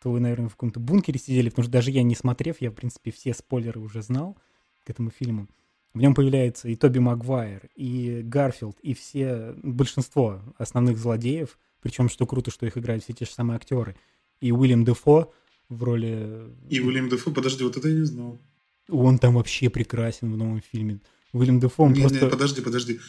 [0.00, 2.74] то вы, наверное, в каком-то бункере сидели, потому что даже я не смотрев, я, в
[2.74, 4.36] принципе, все спойлеры уже знал
[4.84, 5.48] к этому фильму.
[5.94, 12.26] В нем появляется и Тоби Магуайр, и Гарфилд, и все, большинство основных злодеев, причем, что
[12.26, 13.96] круто, что их играют все те же самые актеры.
[14.40, 15.32] И Уильям Дефо
[15.68, 16.50] в роли...
[16.70, 18.40] И Уильям Дефо, подожди, вот это я не знал.
[18.88, 21.00] Он там вообще прекрасен в новом фильме.
[21.32, 22.24] Уильям Дефо, он не, просто...
[22.24, 23.00] Не, подожди, подожди.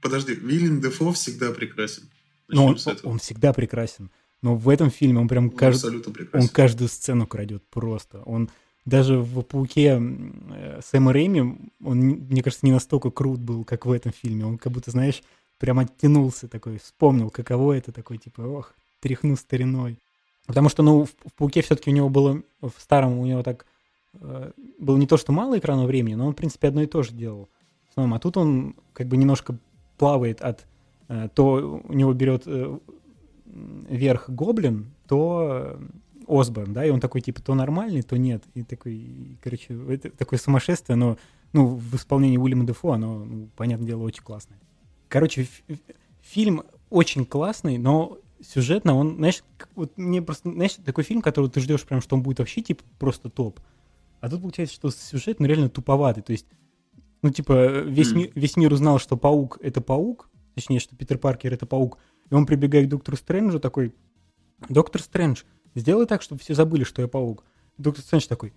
[0.00, 2.10] Подожди, Уильям Дефо всегда прекрасен.
[2.48, 4.10] Ну, он, он всегда прекрасен.
[4.42, 5.84] Но в этом фильме он прям он кажд...
[6.32, 8.22] он каждую сцену крадет просто.
[8.22, 8.50] Он
[8.86, 13.90] даже в «Пауке» э, Сэма Рэйми, он, мне кажется, не настолько крут был, как в
[13.90, 14.46] этом фильме.
[14.46, 15.22] Он как будто, знаешь,
[15.58, 19.98] прям оттянулся такой, вспомнил, каково это, такой, типа, ох, тряхну стариной.
[20.46, 23.66] Потому что, ну, в, в «Пауке» все-таки у него было, в старом у него так,
[24.14, 27.02] э, было не то, что мало экранного времени, но он, в принципе, одно и то
[27.02, 27.48] же делал.
[27.96, 29.58] А тут он как бы немножко
[29.98, 30.64] плавает от...
[31.08, 32.78] Э, то у него берет э,
[33.46, 35.76] верх Гоблин, то
[36.28, 38.42] Осборн, да, и он такой, типа, то нормальный, то нет.
[38.54, 41.18] И такой, короче, это такое сумасшествие, но
[41.52, 44.58] ну, в исполнении Уильяма Дефо оно, ну, понятное дело, очень классное.
[45.08, 45.46] Короче,
[46.20, 49.42] фильм очень классный, но сюжетно он, знаешь,
[49.74, 52.82] вот мне просто, знаешь, такой фильм, который ты ждешь прям, что он будет вообще, типа,
[52.98, 53.60] просто топ.
[54.20, 56.22] А тут получается, что сюжет, ну, реально туповатый.
[56.22, 56.46] То есть,
[57.22, 58.16] ну, типа, весь, mm.
[58.16, 61.98] ми- весь мир узнал, что паук— это паук, точнее, что Питер Паркер— это паук,
[62.30, 63.94] и он прибегает к доктору Стрэнджу такой,
[64.68, 65.42] доктор Стрэндж,
[65.76, 67.44] сделай так, чтобы все забыли, что я паук.
[67.78, 68.52] Доктор Стрэндж такой,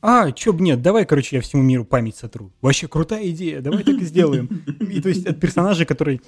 [0.00, 2.52] а, чё б нет, давай, короче, я всему миру память сотру.
[2.60, 4.46] Вообще крутая идея, давай так и сделаем.
[4.80, 6.20] И то есть от персонажа, который,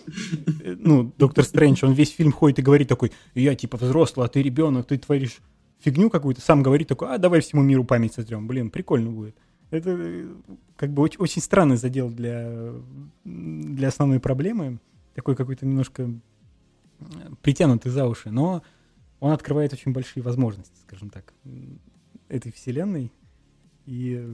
[0.64, 4.28] э, ну, доктор Стрэндж, он весь фильм ходит и говорит такой, я типа взрослый, а
[4.28, 5.38] ты ребенок, ты творишь
[5.78, 8.49] фигню какую-то, сам говорит такой, а давай всему миру память сотрем.
[8.49, 9.36] Блин, прикольно будет.
[9.70, 10.26] Это э,
[10.76, 12.72] как бы очень, очень странный задел для,
[13.24, 14.80] для основной проблемы.
[15.14, 16.11] Такой какой-то немножко
[16.99, 17.05] э,
[17.41, 18.62] притянутый за уши, но
[19.20, 21.32] он открывает очень большие возможности, скажем так,
[22.28, 23.12] этой вселенной
[23.86, 24.24] и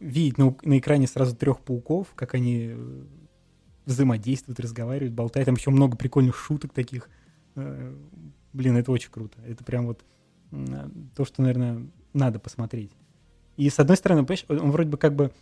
[0.00, 3.04] видеть на, на экране сразу трех пауков, как они э,
[3.84, 5.46] взаимодействуют, разговаривают, болтают.
[5.46, 7.10] Там еще много прикольных шуток таких.
[7.56, 7.96] Э,
[8.52, 9.38] блин, это очень круто.
[9.46, 10.04] Это прям вот
[11.16, 12.92] то, что, наверное, надо посмотреть.
[13.56, 15.32] И с одной стороны, понимаешь, он вроде бы как бы...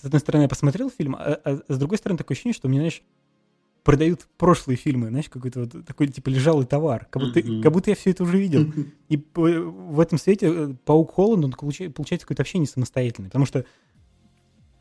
[0.00, 2.78] С одной стороны, я посмотрел фильм, а, а с другой стороны, такое ощущение, что мне,
[2.78, 3.02] знаешь,
[3.86, 7.06] продают прошлые фильмы, знаешь, какой-то вот такой, типа, лежалый товар.
[7.08, 7.62] Как будто, mm-hmm.
[7.62, 8.64] как будто я все это уже видел.
[8.64, 8.90] Mm-hmm.
[9.10, 13.28] И в этом свете э, Паук Холланд, он получает, получается какое-то вообще не самостоятельный.
[13.28, 13.64] Потому что,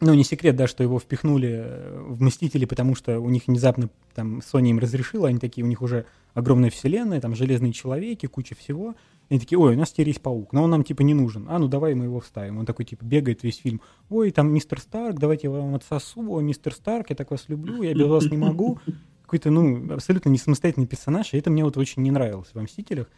[0.02, 3.90] ну, не секрет, да, что его впихнули э, в Мстители, потому что у них внезапно,
[4.14, 8.56] там, Sony им разрешила, они такие, у них уже огромная вселенная, там, Железные Человеки, куча
[8.56, 8.96] всего.
[9.30, 11.48] Они такие, ой, у нас теперь есть паук, но он нам типа не нужен.
[11.50, 12.60] А, ну давай мы его вставим.
[12.60, 13.82] Он такой типа бегает весь фильм.
[14.10, 16.30] Ой, там мистер Старк, давайте я вам отсосу.
[16.30, 18.80] Ой, мистер Старк, я так вас люблю, я без вас не могу.
[19.24, 23.10] Какой-то, ну, абсолютно не самостоятельный персонаж, и это мне вот очень не нравилось во «Мстителях».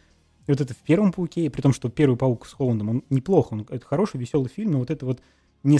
[0.46, 3.52] И вот это в первом «Пауке», при том, что первый «Паук» с Холландом, он неплохо,
[3.52, 5.20] он, это хороший, веселый фильм, но вот эта вот
[5.62, 5.78] не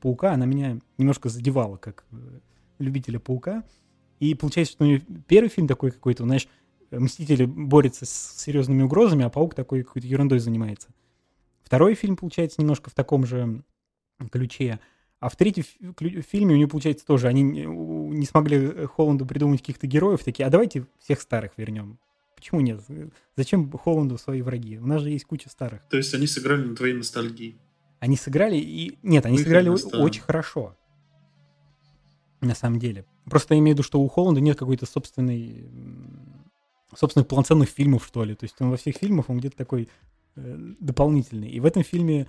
[0.00, 2.16] «Паука», она меня немножко задевала, как э,
[2.78, 3.64] любителя «Паука».
[4.20, 4.98] И получается, что
[5.28, 6.48] первый фильм такой какой-то, знаешь,
[6.90, 10.88] Мстители борются с серьезными угрозами, а Паук такой какой-то ерундой занимается.
[11.62, 13.62] Второй фильм получается немножко в таком же
[14.30, 14.80] ключе.
[15.20, 15.64] А в третьем
[16.22, 20.50] фильме у него получается тоже, они не смогли э, Холланду придумать каких-то героев, такие, а
[20.50, 21.98] давайте всех старых вернем.
[22.36, 22.80] Почему нет?
[23.36, 24.78] Зачем Холланду свои враги?
[24.78, 25.82] У нас же есть куча старых.
[25.90, 27.58] То есть они сыграли на твоей ностальгии?
[28.00, 28.98] Они сыграли и...
[29.02, 30.76] Нет, они Выход сыграли очень хорошо.
[32.40, 33.04] На самом деле.
[33.24, 35.68] Просто я имею в виду, что у Холланда нет какой-то собственной
[36.96, 38.34] собственных полноценных фильмов, что ли.
[38.34, 39.88] То есть он во всех фильмах, он где-то такой
[40.36, 41.50] э, дополнительный.
[41.50, 42.28] И в этом фильме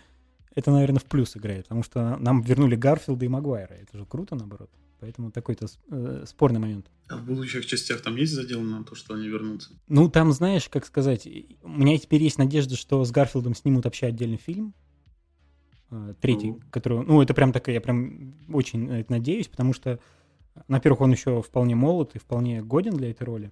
[0.56, 3.74] это, наверное, в плюс играет, потому что нам вернули Гарфилда и Магуайра.
[3.74, 4.70] Это же круто, наоборот.
[5.00, 6.88] Поэтому такой-то э, спорный момент.
[7.08, 9.70] А в будущих частях там есть задел на то, что они вернутся?
[9.88, 11.26] Ну, там, знаешь, как сказать,
[11.64, 14.74] у меня теперь есть надежда, что с Гарфилдом снимут вообще отдельный фильм.
[15.92, 16.60] Э, третий, ну.
[16.72, 17.06] который...
[17.06, 20.00] Ну, это прям такая, я прям очень на это надеюсь, потому что,
[20.68, 23.52] во-первых, он еще вполне молод и вполне годен для этой роли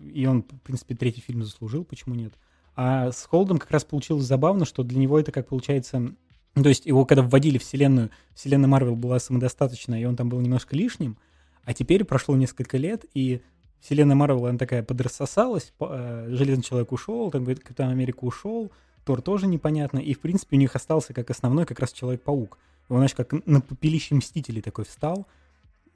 [0.00, 2.34] и он, в принципе, третий фильм заслужил, почему нет.
[2.74, 6.14] А с Холдом как раз получилось забавно, что для него это как получается...
[6.54, 10.40] То есть его когда вводили в вселенную, вселенная Марвел была самодостаточная, и он там был
[10.40, 11.16] немножко лишним,
[11.64, 13.42] а теперь прошло несколько лет, и
[13.80, 18.72] вселенная Марвел, она такая подрассосалась, э, Железный Человек ушел, там Капитан Америка ушел,
[19.04, 22.58] Тор тоже непонятно, и, в принципе, у них остался как основной как раз Человек-паук.
[22.88, 25.26] Он, знаешь, как на попелище Мстителей такой встал,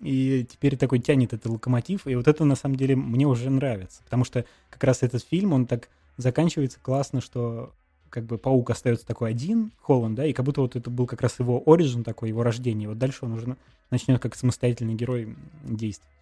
[0.01, 4.03] и теперь такой тянет этот локомотив, и вот это на самом деле мне уже нравится,
[4.05, 7.73] потому что как раз этот фильм, он так заканчивается классно, что
[8.11, 11.21] как бы Паук остается такой один, Холланд, да, и как будто вот это был как
[11.21, 13.57] раз его оригин такой, его рождение, вот дальше он уже
[13.91, 16.15] начнет как самостоятельный герой действовать.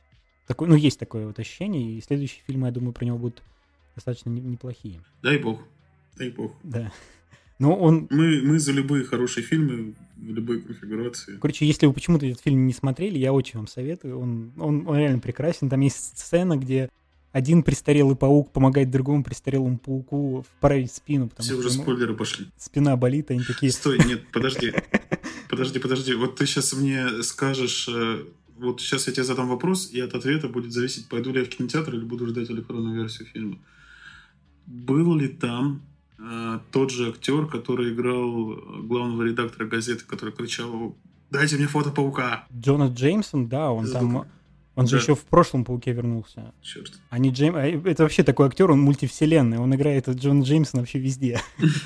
[0.47, 3.43] Такой, ну, есть такое вот ощущение, и следующие фильмы, я думаю, про него будут
[3.95, 5.03] достаточно неплохие.
[5.23, 5.61] Дай бог,
[6.17, 6.53] дай бог.
[6.63, 6.93] Да.
[7.59, 8.09] Но он...
[8.11, 11.37] Мы, мы за любые хорошие фильмы в любой конфигурации.
[11.41, 14.19] Короче, если вы почему-то этот фильм не смотрели, я очень вам советую.
[14.19, 15.69] Он, он, он реально прекрасен.
[15.69, 16.89] Там есть сцена, где
[17.33, 21.29] один престарелый паук помогает другому престарелому пауку вправить спину.
[21.29, 22.49] Потому Все уже спойлеры пошли.
[22.59, 23.73] Спина болит, они такие...
[23.73, 24.73] Стой, нет, подожди.
[25.49, 26.15] Подожди, подожди.
[26.15, 27.87] Вот ты сейчас мне скажешь...
[27.87, 28.25] Э,
[28.57, 31.51] вот сейчас я тебе задам вопрос, и от ответа будет зависеть, пойду ли я в
[31.51, 33.59] кинотеатр или буду ждать электронную версию фильма.
[34.65, 35.83] Был ли там
[36.71, 40.97] тот же актер, который играл главного редактора газеты, который кричал
[41.31, 44.27] «Дайте мне фото паука!» Джона Джеймсон, да, он Это там...
[44.75, 44.91] Он да.
[44.91, 46.55] же еще в прошлом Пауке вернулся.
[46.63, 46.99] Черт.
[47.11, 47.57] А не Джейм...
[47.57, 49.59] А это вообще такой актер, он мультивселенный.
[49.59, 51.41] Он играет Джон Джеймсон вообще везде.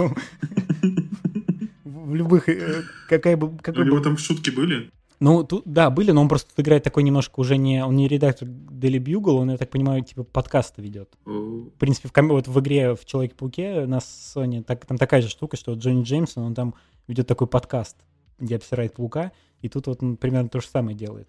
[1.85, 2.49] В любых...
[2.49, 3.49] Э, какая бы...
[3.49, 4.91] У него там шутки были?
[5.19, 7.85] Ну, тут, да, были, но он просто тут играет такой немножко уже не...
[7.85, 11.17] Он не редактор Daily Bugle, он, я так понимаю, типа подкаста ведет.
[11.25, 15.57] В принципе, в, вот в игре в Человеке-пауке на Sony так, там такая же штука,
[15.57, 16.75] что Джонни Джеймсон, он там
[17.09, 17.97] ведет такой подкаст.
[18.39, 21.29] где обсирает паука, и тут вот он примерно то же самое делает.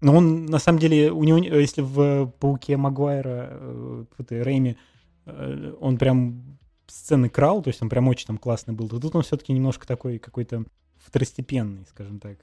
[0.00, 4.76] Но он, на самом деле, у него, если в «Пауке» Магуайра, э, в этой Рэйме,
[5.24, 9.16] э, он прям сцены крал, то есть он прям очень там классный был, то тут
[9.16, 10.64] он все-таки немножко такой какой-то
[10.98, 12.38] второстепенный, скажем так.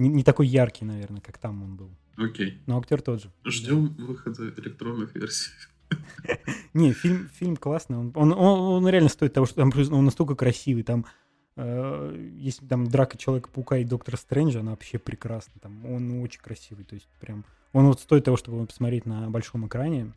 [0.00, 1.90] Не, не такой яркий, наверное, как там он был.
[2.16, 2.58] Окей.
[2.66, 3.30] Но актер тот же.
[3.44, 5.52] Ждем выхода электронных версий.
[6.74, 7.98] Не, фильм, фильм классный.
[7.98, 10.84] Он, он, он, он реально стоит того, что там он настолько красивый.
[10.84, 11.04] Там
[11.56, 15.52] э, есть там драка Человека-паука и Доктора Стрэнджа, она вообще прекрасна.
[15.60, 16.84] Там он очень красивый.
[16.84, 20.14] То есть прям он вот стоит того, чтобы посмотреть на большом экране.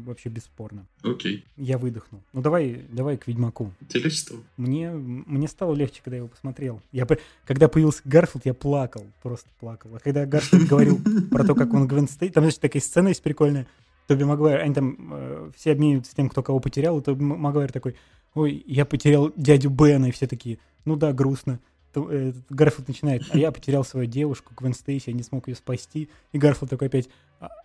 [0.00, 0.86] Вообще бесспорно.
[1.02, 1.44] Окей.
[1.56, 2.22] Я выдохнул.
[2.32, 3.72] Ну давай, давай к Ведьмаку.
[4.10, 4.40] Стало?
[4.56, 6.80] Мне, мне стало легче, когда я его посмотрел.
[6.92, 7.06] Я,
[7.46, 9.94] когда появился Гарфилд, я плакал, просто плакал.
[9.94, 10.98] А когда Гарфилд говорил
[11.30, 13.66] про то, как он Гвен Стейси, там, значит, такая сцена есть прикольная.
[14.06, 17.96] Тоби Магуайр, они там э, все обмениваются тем, кто кого потерял, и Тоби Магуайр такой,
[18.34, 21.60] ой, я потерял дядю Бена, и все такие, ну да, грустно.
[21.94, 26.08] Э, Гарфилд начинает, а я потерял свою девушку, Гвен Стейси, я не смог ее спасти.
[26.32, 27.08] И Гарфилд такой опять,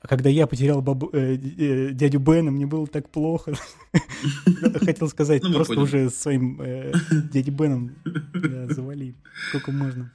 [0.01, 3.53] когда я потерял бабу, э, э, дядю Бена, мне было так плохо.
[4.85, 6.93] Хотел сказать, ну, просто уже своим э,
[7.31, 7.95] дядей Беном
[8.69, 9.15] завали.
[9.49, 10.11] Сколько можно.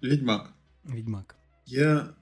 [0.00, 0.52] Ведьмак.
[0.84, 1.36] Ведьмак.
[1.66, 2.14] Я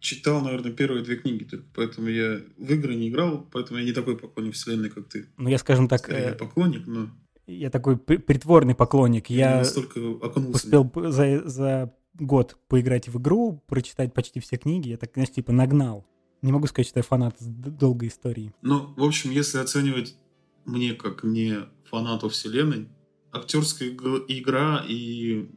[0.00, 4.16] читал, наверное, первые две книги, поэтому я в игры не играл, поэтому я не такой
[4.16, 5.26] поклонник вселенной, как ты.
[5.36, 6.08] Ну, я, скажем так...
[6.08, 7.10] Я поклонник, но
[7.46, 9.30] я такой притворный поклонник.
[9.30, 14.90] Я, я успел за, за год поиграть в игру, прочитать почти все книги.
[14.90, 16.06] Я так, знаешь, типа нагнал.
[16.42, 18.54] Не могу сказать, что я фанат долгой истории.
[18.62, 20.16] Ну, в общем, если оценивать
[20.64, 22.88] мне, как не фанату вселенной,
[23.32, 25.48] актерская игра и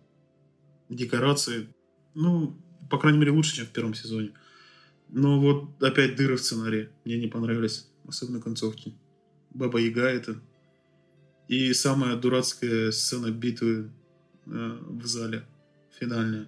[0.90, 1.70] декорации,
[2.14, 2.58] ну,
[2.90, 4.32] по крайней мере, лучше, чем в первом сезоне.
[5.10, 6.90] Но вот опять дыры в сценарии.
[7.06, 8.96] Мне не понравились, особенно концовки.
[9.52, 10.40] Баба Яга это
[11.50, 13.90] и самая дурацкая сцена битвы
[14.46, 15.46] э, в зале,
[15.98, 16.48] финальная.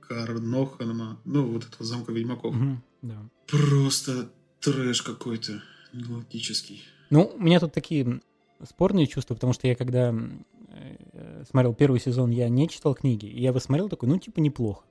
[0.00, 2.54] Карноханма, ну, вот этого замка Ведьмаков.
[2.54, 3.30] Угу, да.
[3.46, 4.30] Просто
[4.60, 6.82] трэш какой-то галактический.
[7.10, 8.20] Ну, у меня тут такие
[8.68, 13.40] спорные чувства, потому что я когда э, смотрел первый сезон, я не читал книги, и
[13.40, 14.84] я его смотрел такой, ну, типа, неплохо.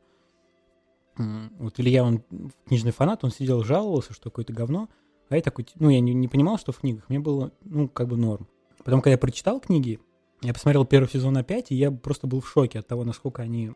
[1.18, 2.24] Вот Илья, он
[2.66, 4.88] книжный фанат, он сидел, жаловался, что какое-то говно,
[5.28, 8.08] а я такой, ну, я не, не понимал, что в книгах, мне было, ну, как
[8.08, 8.48] бы норм.
[8.84, 10.00] Потом, когда я прочитал книги,
[10.42, 13.74] я посмотрел первый сезон опять, и я просто был в шоке от того, насколько они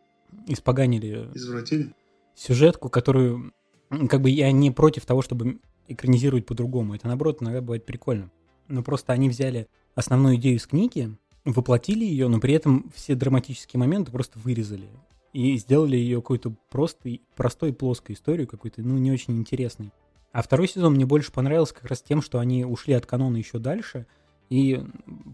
[0.48, 1.30] испоганили...
[1.34, 1.94] Извратили?
[2.36, 3.54] Сюжетку, которую...
[4.10, 6.96] Как бы я не против того, чтобы экранизировать по-другому.
[6.96, 8.32] Это, наоборот, иногда бывает прикольно.
[8.68, 13.80] Но просто они взяли основную идею из книги, воплотили ее, но при этом все драматические
[13.80, 14.88] моменты просто вырезали.
[15.34, 19.92] И сделали ее какой-то простой, простой плоской историю, какой-то, ну, не очень интересной.
[20.32, 23.60] А второй сезон мне больше понравился как раз тем, что они ушли от канона еще
[23.60, 24.08] дальше—
[24.50, 24.84] и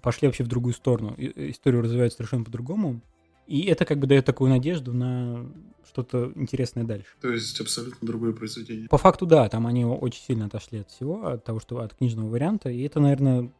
[0.01, 1.14] пошли вообще в другую сторону.
[1.18, 3.01] И, историю развивают совершенно по-другому.
[3.47, 5.51] И это как бы дает такую надежду на
[5.88, 7.07] что-то интересное дальше.
[7.20, 8.88] То есть абсолютно другое произведение.
[8.88, 12.30] По факту, да, там они очень сильно отошли от всего, от того, что от книжного
[12.30, 12.70] варианта.
[12.70, 13.51] И это, наверное,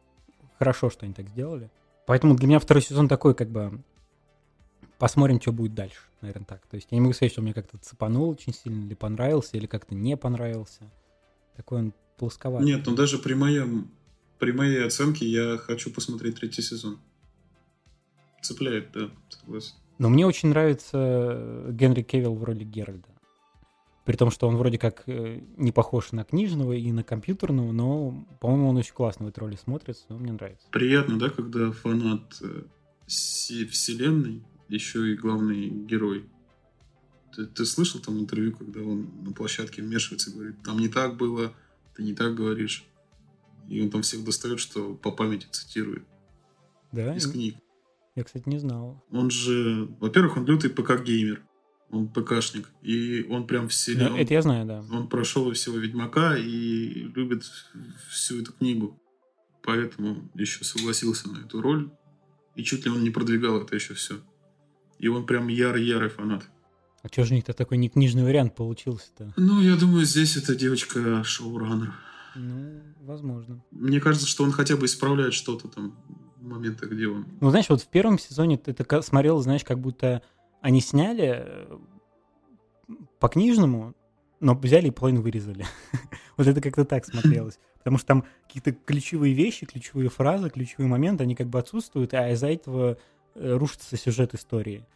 [0.58, 1.70] хорошо, что они так сделали.
[2.06, 3.82] Поэтому для меня второй сезон такой, как бы,
[4.98, 6.66] посмотрим, что будет дальше, наверное, так.
[6.66, 9.66] То есть я не могу сказать, что мне как-то цепанул очень сильно, или понравился, или
[9.66, 10.82] как-то не понравился.
[11.56, 12.66] Такой он плосковатый.
[12.66, 13.90] Нет, ну даже при моем
[14.40, 16.98] при моей оценке я хочу посмотреть третий сезон.
[18.42, 19.74] Цепляет, да, согласен.
[19.98, 23.06] Но мне очень нравится Генри Кевилл в роли Геральда.
[24.06, 28.26] При том, что он вроде как э, не похож на книжного и на компьютерного, но,
[28.40, 30.66] по-моему, он очень классно в этой роли смотрится, но мне нравится.
[30.70, 32.62] Приятно, да, когда фанат э,
[33.06, 36.24] вселенной, еще и главный герой.
[37.36, 41.18] Ты, ты слышал там интервью, когда он на площадке вмешивается и говорит, там не так
[41.18, 41.52] было,
[41.94, 42.86] ты не так говоришь.
[43.70, 46.04] И он там всех достает, что по памяти цитирует.
[46.90, 47.14] Да?
[47.14, 47.56] Из книг.
[48.16, 49.02] Я, кстати, не знал.
[49.12, 51.40] Он же, во-первых, он лютый ПК-геймер.
[51.90, 52.68] Он ПКшник.
[52.82, 53.94] И он прям все...
[53.94, 54.84] Да, это я знаю, да.
[54.90, 57.44] Он прошел всего Ведьмака и любит
[58.10, 59.00] всю эту книгу.
[59.62, 61.90] Поэтому еще согласился на эту роль.
[62.56, 64.16] И чуть ли он не продвигал это еще все.
[64.98, 66.42] И он прям ярый-ярый фанат.
[67.02, 69.32] А что же у них-то такой не книжный вариант получился-то?
[69.36, 71.94] Ну, я думаю, здесь эта девочка шоураннер.
[72.34, 73.62] Ну, возможно.
[73.70, 75.96] Мне кажется, что он хотя бы исправляет что-то там
[76.36, 77.26] в моментах, где он...
[77.40, 80.22] Ну, знаешь, вот в первом сезоне ты это смотрел, знаешь, как будто
[80.60, 81.78] они сняли э,
[83.18, 83.94] по книжному,
[84.40, 85.66] но взяли и половину вырезали.
[86.36, 87.58] вот это как-то так смотрелось.
[87.78, 92.30] Потому что там какие-то ключевые вещи, ключевые фразы, ключевые моменты, они как бы отсутствуют, а
[92.30, 92.98] из-за этого
[93.34, 94.86] э, рушится сюжет истории.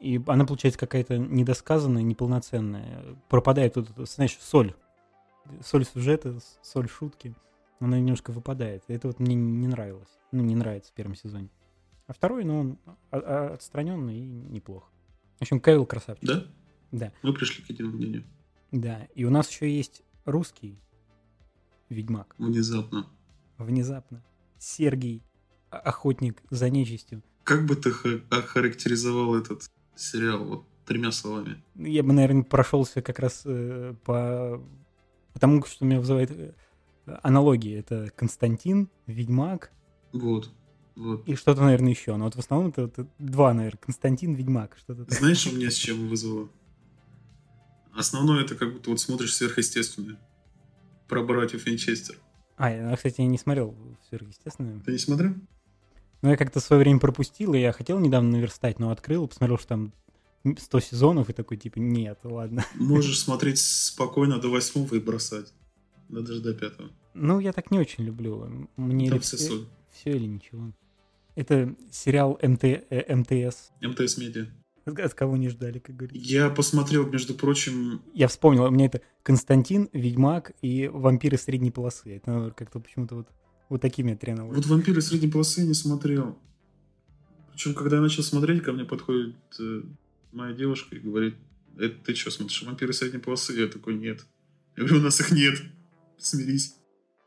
[0.00, 3.16] И она получается какая-то недосказанная, неполноценная.
[3.28, 4.74] Пропадает вот, знаешь, соль
[5.64, 7.34] соль сюжета, соль шутки,
[7.80, 8.82] она немножко выпадает.
[8.88, 10.08] Это вот мне не нравилось.
[10.32, 11.48] Ну, не нравится в первом сезоне.
[12.06, 12.78] А второй, ну, он
[13.10, 14.88] отстраненный и неплохо.
[15.38, 16.26] В общем, Кевилл красавчик.
[16.26, 16.44] Да?
[16.90, 17.12] Да.
[17.22, 18.24] Мы пришли к единому мнению.
[18.72, 19.06] Да.
[19.14, 20.78] И у нас еще есть русский
[21.88, 22.34] Ведьмак.
[22.38, 23.06] Внезапно.
[23.58, 24.22] Внезапно.
[24.58, 25.22] Сергий,
[25.70, 27.22] о- охотник за нечистью.
[27.44, 31.62] Как бы ты ха- охарактеризовал этот сериал вот тремя словами?
[31.76, 34.62] Я бы, наверное, прошелся как раз э, по
[35.32, 36.52] потому, что меня вызывает э,
[37.22, 37.78] аналогии.
[37.78, 39.72] Это Константин, Ведьмак
[40.12, 40.50] Вот.
[40.96, 41.28] Вот.
[41.28, 42.16] и что-то, наверное, еще.
[42.16, 43.78] Но вот в основном это, это два, наверное.
[43.78, 44.76] Константин, Ведьмак.
[44.78, 45.06] Что-то.
[45.14, 46.48] Знаешь, что меня с чем вызвало?
[47.94, 50.18] Основное это как будто вот смотришь сверхъестественное.
[51.08, 52.18] Про братьев Винчестер.
[52.56, 53.74] А, я, кстати, я не смотрел
[54.08, 54.80] сверхъестественное.
[54.80, 55.34] Ты не смотрел?
[56.20, 59.58] Но я как-то в свое время пропустил, и я хотел недавно наверстать, но открыл, посмотрел,
[59.58, 59.92] что там
[60.44, 62.64] 100 сезонов, и такой, типа, нет, ладно.
[62.74, 65.52] Можешь смотреть спокойно до восьмого и бросать.
[66.08, 66.90] Да даже до пятого.
[67.14, 68.68] Ну, я так не очень люблю.
[68.76, 70.72] Мне Там все все, все или ничего.
[71.34, 73.70] Это сериал МТ, э, МТС.
[73.80, 74.46] МТС Медиа.
[74.84, 76.26] От, от кого не ждали, как говорится.
[76.26, 82.16] Я посмотрел, между прочим, Я вспомнил, у меня это Константин, Ведьмак и Вампиры средней полосы.
[82.16, 83.28] Это как-то почему-то вот,
[83.68, 84.56] вот такими аналогии.
[84.56, 86.38] вот «Вампиры средней полосы» не смотрел.
[87.52, 89.82] Причем, когда я начал смотреть, ко мне подходит э,
[90.32, 91.36] моя девушка и говорит,
[91.78, 93.52] это ты что, смотришь «Вампиры средней полосы»?
[93.52, 94.26] Я такой, нет.
[94.76, 95.58] Я говорю, у нас их нет.
[96.18, 96.74] Смирись.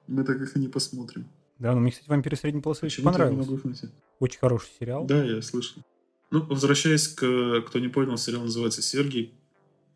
[0.07, 1.27] Мы так их и не посмотрим.
[1.59, 3.87] Да, но мне, кстати, Вампиры средней полосы очень найти.
[4.19, 5.05] Очень хороший сериал.
[5.05, 5.83] Да, я слышал.
[6.31, 9.33] Ну, возвращаясь к, кто не понял, сериал называется «Сергий».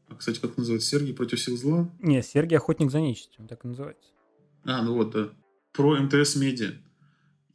[0.07, 0.89] А, кстати, как называется?
[0.89, 1.89] «Сергий против сил зла»?
[1.99, 4.11] Не, Сергей Охотник за нечистью, так и называется.
[4.63, 5.29] А, ну вот, да.
[5.73, 6.73] Про МТС Медиа.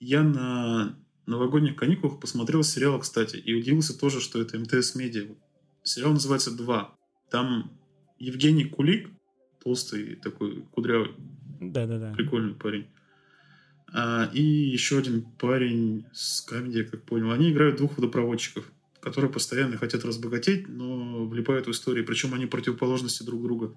[0.00, 0.98] Я на
[1.30, 5.28] новогодних каникулах посмотрел сериал, кстати, и удивился тоже, что это МТС Медиа.
[5.82, 6.94] Сериал называется «Два».
[7.30, 7.72] Там
[8.18, 9.08] Евгений Кулик,
[9.62, 11.12] толстый такой кудрявый,
[11.60, 12.12] Да-да-да.
[12.12, 12.86] прикольный парень.
[13.92, 17.30] А, и еще один парень с камеди, я как понял.
[17.30, 18.70] Они играют двух водопроводчиков,
[19.00, 22.02] которые постоянно хотят разбогатеть, но влипают в истории.
[22.02, 23.74] Причем они противоположности друг друга.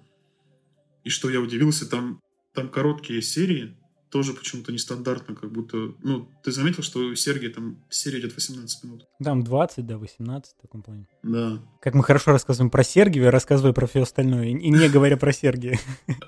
[1.04, 2.20] И что я удивился, там,
[2.52, 3.76] там короткие серии,
[4.14, 5.92] тоже почему-то нестандартно, как будто...
[6.04, 9.08] Ну, ты заметил, что у Сергея там серия идет 18 минут?
[9.20, 11.08] Там 20, да, 18 в таком плане.
[11.24, 11.60] Да.
[11.82, 15.80] Как мы хорошо рассказываем про Сергия, рассказывая про все остальное, и не говоря про Сергия.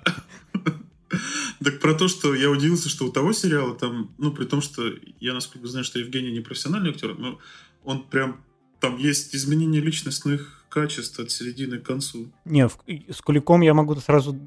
[1.65, 4.83] Так про то, что я удивился, что у того сериала там, ну, при том, что
[5.21, 7.39] я, насколько знаю, что Евгений не профессиональный актер, но
[7.85, 8.45] он прям,
[8.81, 12.33] там есть изменение личностных качеств от середины к концу.
[12.45, 14.39] Не, с Куликом я могу сразу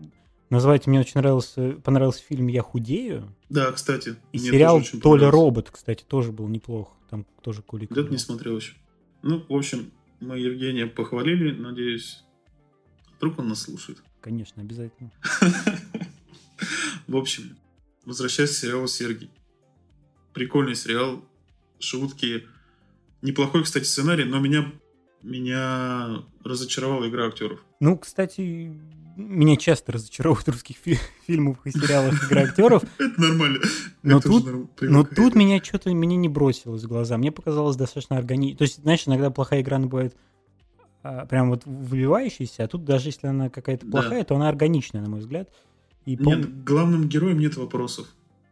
[0.49, 4.15] назвать, мне очень нравился, понравился фильм «Я худею», Да, кстати.
[4.31, 7.91] и сериал «Толя робот», кстати, тоже был неплох, там тоже Кулик.
[7.91, 8.07] Играл.
[8.07, 8.73] не смотрел еще.
[9.21, 12.23] Ну, в общем, мы Евгения похвалили, надеюсь,
[13.17, 14.01] вдруг он нас слушает.
[14.21, 15.11] Конечно, обязательно.
[17.07, 17.57] В общем,
[18.05, 19.29] возвращаясь к сериалу «Сергий».
[20.33, 21.23] Прикольный сериал,
[21.79, 22.45] шутки.
[23.21, 24.71] Неплохой, кстати, сценарий, но меня,
[25.23, 27.63] меня разочаровала игра актеров.
[27.79, 28.73] Ну, кстати,
[29.19, 33.59] меня часто разочаровывают в русских фи- фильмах и сериалах игра актеров, Это нормально.
[34.03, 37.17] Но Это тут- норм- но тут меня что-то мне не бросилось в глаза.
[37.17, 38.57] Мне показалось достаточно органично.
[38.57, 40.15] То есть, знаешь, иногда плохая игра она бывает
[41.03, 43.91] а, прям вот выбивающаяся, а тут даже если она какая-то Да.
[43.91, 45.49] плохая, то она органичная, на мой взгляд.
[46.05, 48.07] И пом- Нет, главным героям нет вопросов.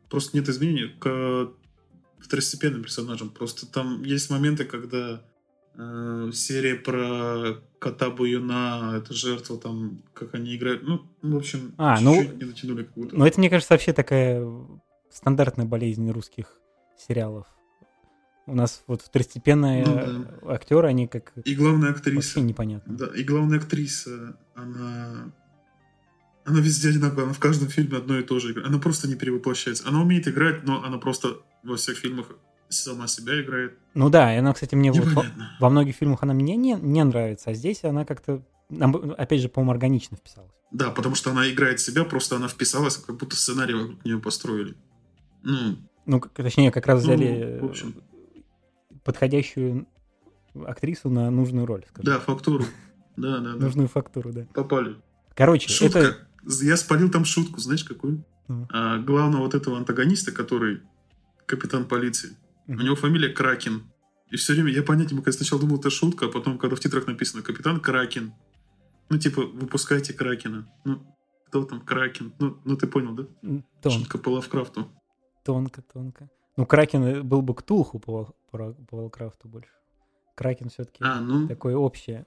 [0.09, 1.49] Просто нет изменений к
[2.19, 3.29] второстепенным персонажам.
[3.29, 5.21] Просто там есть моменты, когда
[5.77, 10.83] э, серия про кота Буюна, это жертва, там, как они играют.
[10.83, 13.15] Ну, в общем, А, ну, чуть-чуть не дотянули как будто.
[13.15, 14.45] Но это, мне кажется, вообще такая
[15.09, 16.59] стандартная болезнь русских
[16.97, 17.47] сериалов.
[18.45, 22.39] У нас вот второстепенные Ну актеры, они как И главная вообще актриса.
[22.41, 22.95] непонятно.
[22.97, 25.31] Да, и главная актриса, она...
[26.45, 28.69] Она везде одинаковая, она в каждом фильме одно и то же играет.
[28.69, 29.85] Она просто не перевоплощается.
[29.85, 32.27] Она умеет играть, но она просто во всех фильмах
[32.69, 33.77] сама себя играет.
[33.93, 35.25] Ну да, и она, кстати, мне вот во,
[35.59, 38.43] во многих фильмах она мне не, не нравится, а здесь она как-то,
[39.17, 40.51] опять же, по-моему, органично вписалась.
[40.71, 44.75] Да, потому что она играет себя, просто она вписалась, как будто сценарий вокруг нее построили.
[45.43, 47.95] Ну, Ну, точнее, как раз Ну, взяли в общем.
[48.35, 48.39] э,
[49.03, 49.87] подходящую
[50.65, 52.11] актрису на нужную роль, скажем.
[52.13, 52.65] да, фактуру.
[53.17, 53.65] Да, да, да.
[53.65, 54.45] Нужную фактуру, да.
[54.53, 54.95] Попали.
[55.33, 55.99] Короче, Шутка.
[55.99, 56.17] это...
[56.63, 58.23] Я спалил там шутку, знаешь, какую?
[58.47, 58.67] Ну.
[58.69, 60.81] А, главного вот этого антагониста, который
[61.47, 62.37] капитан полиции,
[62.67, 63.83] у него фамилия Кракен.
[64.29, 65.25] И все время я понять не мог.
[65.25, 68.33] Я сначала думал, это шутка, а потом, когда в титрах написано «Капитан Кракен»,
[69.09, 70.67] ну, типа, выпускайте Кракена.
[70.83, 70.99] Ну,
[71.45, 72.33] кто там Кракен?
[72.39, 73.23] Ну, ну ты понял, да?
[73.81, 74.91] Тонко, Шутка по Лавкрафту.
[75.43, 76.29] тонко, тонко.
[76.57, 79.69] Ну, Кракен э, был бы Ктулху по, по, по Валкрафту больше.
[80.35, 81.47] Кракен все-таки А, ну...
[81.47, 82.25] такой общий...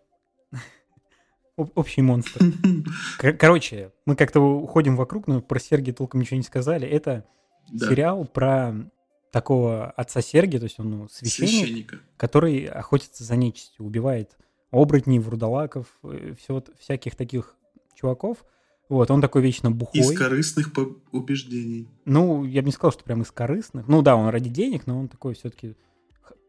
[1.56, 2.40] об- Общий монстр.
[3.18, 6.88] Кор- Короче, мы как-то уходим вокруг, но про Сергия толком ничего не сказали.
[6.88, 7.26] Это
[7.72, 8.90] сериал про
[9.30, 12.00] такого отца Сергия, то есть он ну, священник, Священника.
[12.16, 14.36] который охотится за нечистью, убивает
[14.70, 17.56] оборотней, вурдалаков, э, все вот всяких таких
[17.94, 18.44] чуваков.
[18.88, 20.00] Вот, он такой вечно бухой.
[20.00, 20.72] Из корыстных
[21.12, 21.88] убеждений.
[22.04, 23.86] Ну, я бы не сказал, что прям из корыстных.
[23.86, 25.76] Ну да, он ради денег, но он такой все-таки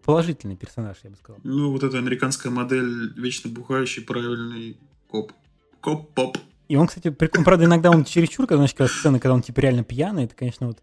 [0.03, 1.39] положительный персонаж, я бы сказал.
[1.43, 4.77] Ну, вот эта американская модель вечно бухающий правильный
[5.07, 5.33] коп.
[5.81, 6.37] Коп-поп.
[6.67, 7.45] И он, кстати, прикольно.
[7.45, 10.67] Правда, иногда он чересчур, когда, значит, когда сцены, когда он типа реально пьяный, это, конечно,
[10.67, 10.81] вот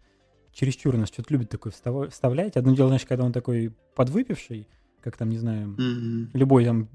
[0.53, 2.57] чересчур нас что-то любит такое встава- вставлять.
[2.57, 4.67] Одно дело, значит, когда он такой подвыпивший,
[5.01, 6.29] как там, не знаю, Мгм.
[6.33, 6.87] любой там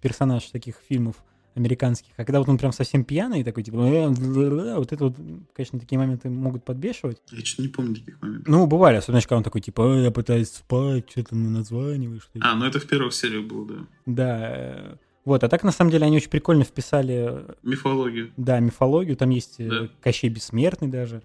[0.00, 1.16] персонаж таких фильмов
[1.56, 5.16] американских, а когда вот он прям совсем пьяный, такой типа, «Э, вот это вот,
[5.54, 7.20] конечно, такие моменты могут подбешивать.
[7.32, 8.46] Я что-то не помню таких моментов.
[8.48, 12.22] Ну, бывали, особенно, когда он такой типа, «Э, я пытаюсь спать, что-то мне названиваешь.
[12.22, 12.46] что-то».
[12.48, 13.74] А, ну это в первых сериях было, да.
[14.06, 18.30] Да, э, вот, а так, на самом деле, они очень прикольно вписали Мифология.
[18.36, 19.88] Да, мифологию, там есть Да.
[20.02, 21.20] Кощей Бессмертный даже,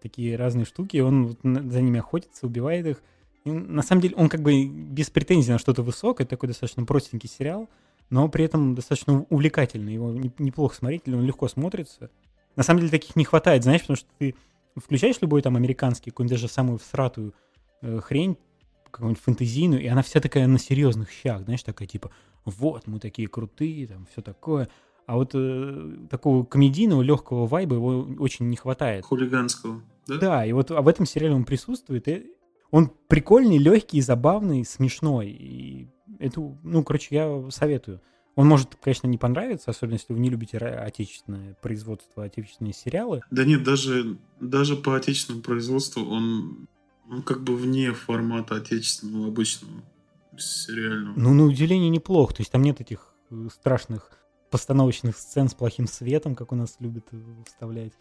[0.00, 3.02] такие разные штуки, он вот за ними охотится, убивает их.
[3.44, 7.28] И на самом деле он как бы без претензий на что-то высокое, такой достаточно простенький
[7.28, 7.68] сериал,
[8.10, 12.10] но при этом достаточно увлекательный, его не- неплохо смотреть, он легко смотрится.
[12.56, 14.34] На самом деле таких не хватает, знаешь, потому что ты
[14.76, 17.34] включаешь любой там американский, какую-нибудь даже самую всратую
[17.82, 18.36] э, хрень,
[18.90, 22.10] какую-нибудь фэнтезийную, и она вся такая на серьезных щах, знаешь, такая типа,
[22.44, 24.68] вот, мы такие крутые, там, все такое.
[25.08, 29.06] А вот э, такого комедийного, легкого вайба его очень не хватает.
[29.06, 29.80] Хулиганского.
[30.06, 30.18] Да?
[30.18, 32.26] Да, и вот в этом сериале он присутствует, и
[32.70, 35.30] он прикольный, легкий, забавный, смешной.
[35.30, 35.88] И
[36.18, 38.02] это, ну, короче, я советую.
[38.34, 43.22] Он может, конечно, не понравиться, особенно если вы не любите отечественное производство, отечественные сериалы.
[43.30, 46.68] Да нет, даже, даже по отечественному производству он,
[47.10, 49.82] он как бы вне формата отечественного обычного
[50.36, 51.14] сериального.
[51.16, 52.34] Ну, на удивление, неплохо.
[52.34, 54.18] То есть там нет этих э, страшных
[54.50, 57.04] постановочных сцен с плохим светом, как у нас любят
[57.46, 57.92] вставлять.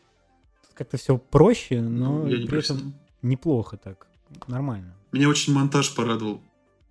[0.61, 2.93] Тут как-то все проще, но я не при этом профессионал.
[3.21, 4.07] неплохо так.
[4.47, 4.93] Нормально.
[5.11, 6.41] Меня очень монтаж порадовал.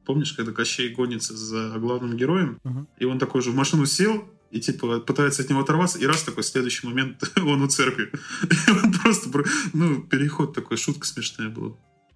[0.05, 2.89] Помнишь, когда Кощей гонится за главным героем, Мгм.
[2.99, 6.23] и он такой же в машину сел, и типа пытается от него оторваться, и раз
[6.23, 8.11] такой следующий момент он у церкви.
[8.45, 11.75] И он просто, про- ну, переход такой, шутка смешная была.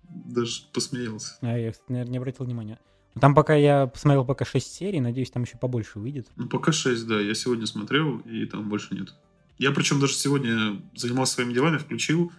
[0.09, 1.37] Даже посмеялся.
[1.41, 2.79] А я, наверное, не обратил внимания.
[3.15, 6.29] Ну, Там пока я посмотрел пока 6 серий, надеюсь, там еще побольше выйдет.
[6.37, 7.21] Ну, пока 6, да.
[7.21, 9.15] Я сегодня смотрел, и там больше нет.
[9.59, 12.33] Я причем даже сегодня занимался своими делами, включил,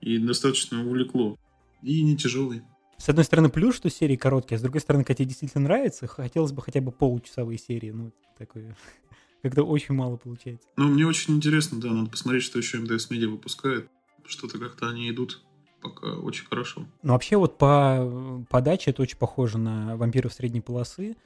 [0.00, 1.38] и достаточно увлекло.
[1.82, 2.62] И не тяжелый.
[2.98, 6.06] С одной стороны, плюс, что серии короткие, а с другой стороны, когда тебе действительно нравится,
[6.06, 7.90] хотелось бы хотя бы получасовые серии.
[7.90, 8.76] Ну, такое.
[9.42, 10.66] Как-то очень мало получается.
[10.76, 13.88] Но мне очень интересно, да, надо посмотреть, что еще МДС Медиа выпускает.
[14.26, 15.44] Что-то как-то они идут
[15.80, 16.86] пока очень хорошо.
[17.02, 21.16] Ну, вообще, вот по подаче это очень похоже на «Вампиров средней полосы».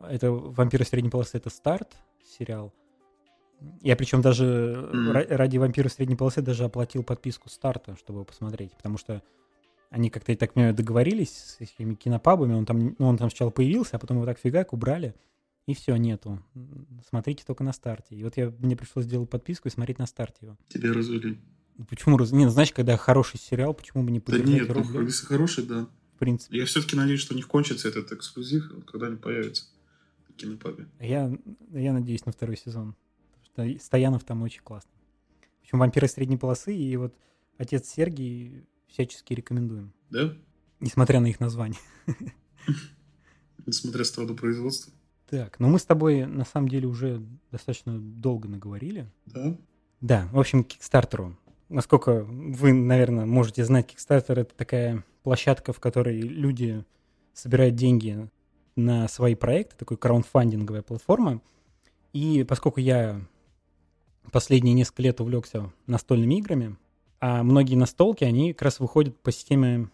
[0.00, 2.72] Это «Вампиры средней полосы»— это старт сериал.
[3.82, 8.96] Я причем даже ра- ради «Вампиров средней полосы» даже оплатил подписку старта, чтобы посмотреть, потому
[8.96, 9.22] что
[9.90, 13.50] они как-то, я так понимаю, договорились с этими кинопабами, он там, ну, он там сначала
[13.50, 15.14] появился, а потом его так фигак убрали,
[15.66, 16.42] и все, нету.
[17.08, 18.14] Смотрите только на старте.
[18.16, 20.56] И вот я, мне пришлось сделать подписку и смотреть на старте его.
[20.68, 21.38] Тебя развели.
[21.76, 22.16] Ну, Почему?
[22.18, 25.06] раз- Не, ну, знаешь, когда хороший сериал, почему бы не Да поддержать нет, ну, рублем?
[25.06, 25.88] если хороший, да.
[26.14, 26.58] В принципе.
[26.58, 29.64] Я все-таки надеюсь, что не кончится этот эксклюзив, когда-нибудь появится
[30.28, 30.86] на кинопабе.
[31.00, 31.32] Я,
[31.72, 32.94] я надеюсь на второй сезон.
[33.54, 34.92] Потому что Стоянов там очень классный.
[35.62, 37.14] Причем вампиры средней полосы и вот
[37.56, 39.92] отец Сергий всячески рекомендуем.
[40.10, 40.34] Да?
[40.80, 41.80] Несмотря на их название.
[43.66, 44.92] Несмотря страду производства.
[45.28, 49.10] Так, ну мы с тобой на самом деле уже достаточно долго наговорили.
[49.26, 49.56] Да?
[50.00, 51.36] Да, в общем, к Кикстартеру.
[51.70, 56.84] Насколько вы, наверное, можете знать, Кикстартер— это такая площадка, в которой люди
[57.32, 58.28] собирают деньги
[58.74, 61.40] на свои проекты, такой краундфандинговая платформа.
[62.12, 63.20] И поскольку я
[64.32, 66.76] последние несколько лет увлекся настольными играми,
[67.20, 69.90] а многие настолки, они как раз выходят по системе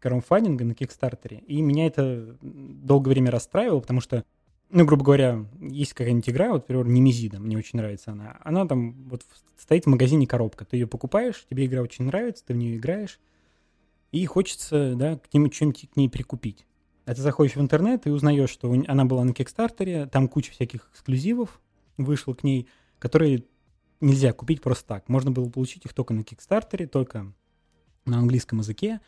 [0.00, 1.44] краундфандинга на Кикстартере.
[1.46, 4.24] И меня это долгое время расстраивало, потому что
[4.70, 8.38] ну, грубо говоря, есть какая-нибудь игра, вот, например, Немезида, мне очень нравится она.
[8.42, 9.24] Она там вот
[9.58, 10.64] стоит в магазине коробка.
[10.64, 13.18] Ты ее покупаешь, тебе игра очень нравится, ты в нее играешь,
[14.12, 16.66] и хочется, да, к нему что-нибудь к ней прикупить.
[17.04, 20.88] А ты заходишь в интернет и узнаешь, что она была на Кикстартере, там куча всяких
[20.92, 21.60] эксклюзивов
[21.96, 22.68] вышло к ней,
[22.98, 23.44] которые
[24.00, 25.08] нельзя купить просто так.
[25.08, 27.32] Можно было получить их только на Кикстартере, только
[28.04, 29.00] на английском языке,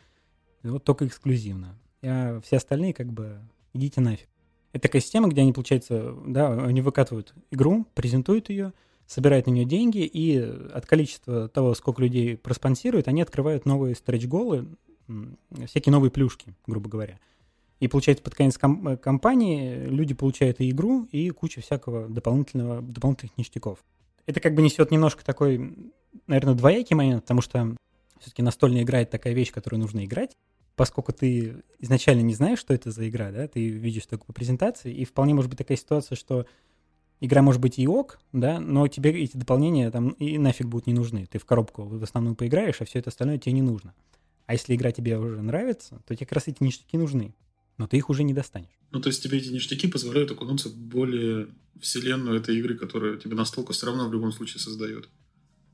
[0.61, 1.79] вот только эксклюзивно.
[2.01, 3.39] А все остальные как бы
[3.73, 4.27] идите нафиг.
[4.73, 8.73] Это такая система, где они, получается, да, они выкатывают игру, презентуют ее,
[9.05, 14.67] собирают на нее деньги, и от количества того, сколько людей проспонсируют, они открывают новые стретч-голы,
[15.65, 17.19] всякие новые плюшки, грубо говоря.
[17.79, 22.81] И получается, под конец кам- э, кампании люди получают и игру, и кучу всякого дополнительного,
[22.81, 23.79] дополнительных ништяков.
[24.25, 25.91] Это как бы несет немножко такой,
[26.27, 27.75] наверное, двоякий момент, потому что
[28.19, 30.37] все-таки настольная игра— это такая вещь, которую нужно играть.
[30.75, 34.93] Поскольку ты изначально не знаешь, что это за игра, да, ты видишь только по презентации,
[34.93, 36.45] и вполне может быть такая ситуация, что
[37.19, 40.93] игра может быть и ок, да, но тебе эти дополнения там и нафиг будут не
[40.93, 41.25] нужны.
[41.25, 43.93] Ты в коробку в основном поиграешь, а все это остальное тебе не нужно.
[44.45, 47.33] А если игра тебе уже нравится, то тебе как раз эти ништяки нужны,
[47.77, 48.77] но ты их уже не достанешь.
[48.91, 51.47] Ну, то есть тебе эти ништяки позволяют окунуться в более
[51.79, 55.09] вселенную этой игры, которая тебе настолько все равно в любом случае создает.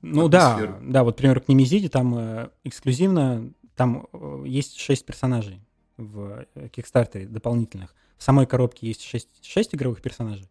[0.02, 0.74] Ну атмосферу.
[0.82, 5.62] да, да, вот, например, к Немезиде там э, эксклюзивно, там э, есть 6 персонажей
[5.96, 7.96] в Кикстартере дополнительных.
[8.18, 10.50] В самой коробке есть 6, 6 игровых персонажей,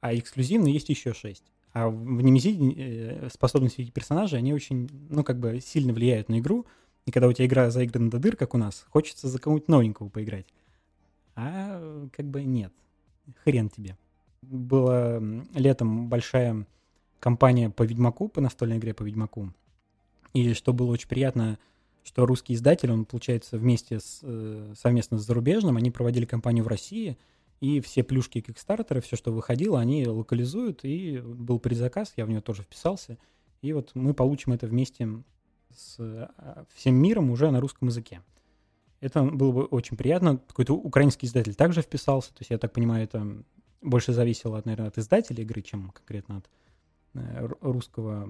[0.00, 1.44] а эксклюзивно есть еще 6.
[1.74, 6.64] А в Немезиде э, способности персонажей, они очень, ну, как бы сильно влияют на игру,
[7.04, 10.08] и когда у тебя игра заиграна до дыр, как у нас, хочется за кого-нибудь новенького
[10.08, 10.46] поиграть.
[11.34, 12.72] А как бы нет.
[13.44, 13.98] Хрен тебе.
[14.40, 15.20] Была
[15.54, 16.66] летом большая
[17.18, 19.52] компания по Ведьмаку, по настольной игре по Ведьмаку.
[20.32, 21.58] И что было очень приятно,
[22.02, 26.68] что русский издатель, он, получается, вместе с, э, совместно с зарубежным, они проводили кампанию в
[26.68, 27.18] России,
[27.60, 32.40] и все плюшки Кикстартера, все, что выходило, они локализуют, и был предзаказ, я в него
[32.40, 33.18] тоже вписался,
[33.60, 35.08] и вот мы получим это вместе
[35.74, 38.22] с а, всем миром уже на русском языке.
[39.00, 40.38] Это было бы очень приятно.
[40.38, 43.44] Какой-то украинский издатель также вписался, то есть я так понимаю, это
[43.82, 46.50] больше зависело, от, наверное, от издателя игры, чем конкретно от
[47.14, 48.28] Э, русского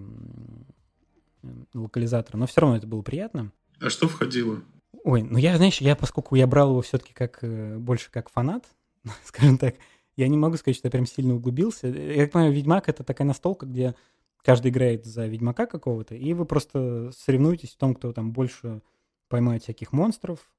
[1.75, 3.53] локализатора, но все равно это было приятно.
[3.81, 4.63] А что входило?
[5.05, 8.67] Ой, ну я, знаешь, я, поскольку я брал его все-таки как э, больше как фанат,
[9.25, 9.77] скажем так,
[10.17, 11.89] я не могу сказать, что я прям сильно углубился.
[11.89, 13.95] Я так понимаю, Ведьмак— это такая настолка, где
[14.43, 18.83] каждый играет за Ведьмака какого-то, и вы просто соревнуетесь в том, кто там больше
[19.29, 20.51] поймает всяких монстров,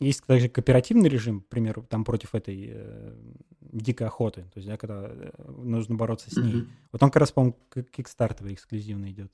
[0.00, 3.14] есть также кооперативный режим, к примеру, там против этой э,
[3.60, 6.54] дикой охоты, то есть, да, когда э, нужно бороться с ней.
[6.54, 6.68] Mm-hmm.
[6.92, 7.56] Вот он как раз, по-моему,
[7.92, 9.30] кикстартовый эксклюзивно идет.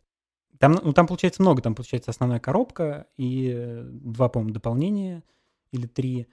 [0.62, 5.24] Там, ну, там получается много, там получается основная коробка и э, два, по-моему, дополнения
[5.72, 6.28] или три.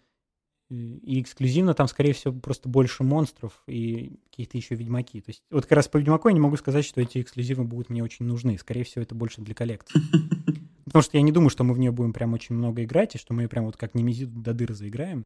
[0.69, 5.19] И эксклюзивно там, скорее всего, просто больше монстров и какие-то еще ведьмаки.
[5.21, 7.89] То есть вот как раз по ведьмаку я не могу сказать, что эти эксклюзивы будут
[7.89, 8.55] мне очень нужны.
[8.59, 9.99] Скорее всего, это больше для коллекции.
[10.85, 13.17] Потому что я не думаю, что мы в нее будем прям очень много играть, и
[13.17, 15.23] что мы ее прям вот как немезиду до дыр заиграем.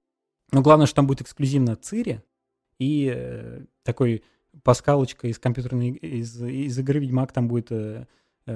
[0.53, 2.23] Но главное, что там будет эксклюзивно Цири
[2.79, 4.23] и э, такой
[4.63, 8.05] паскалочка из компьютерной из, из игры Ведьмак там будет э, э,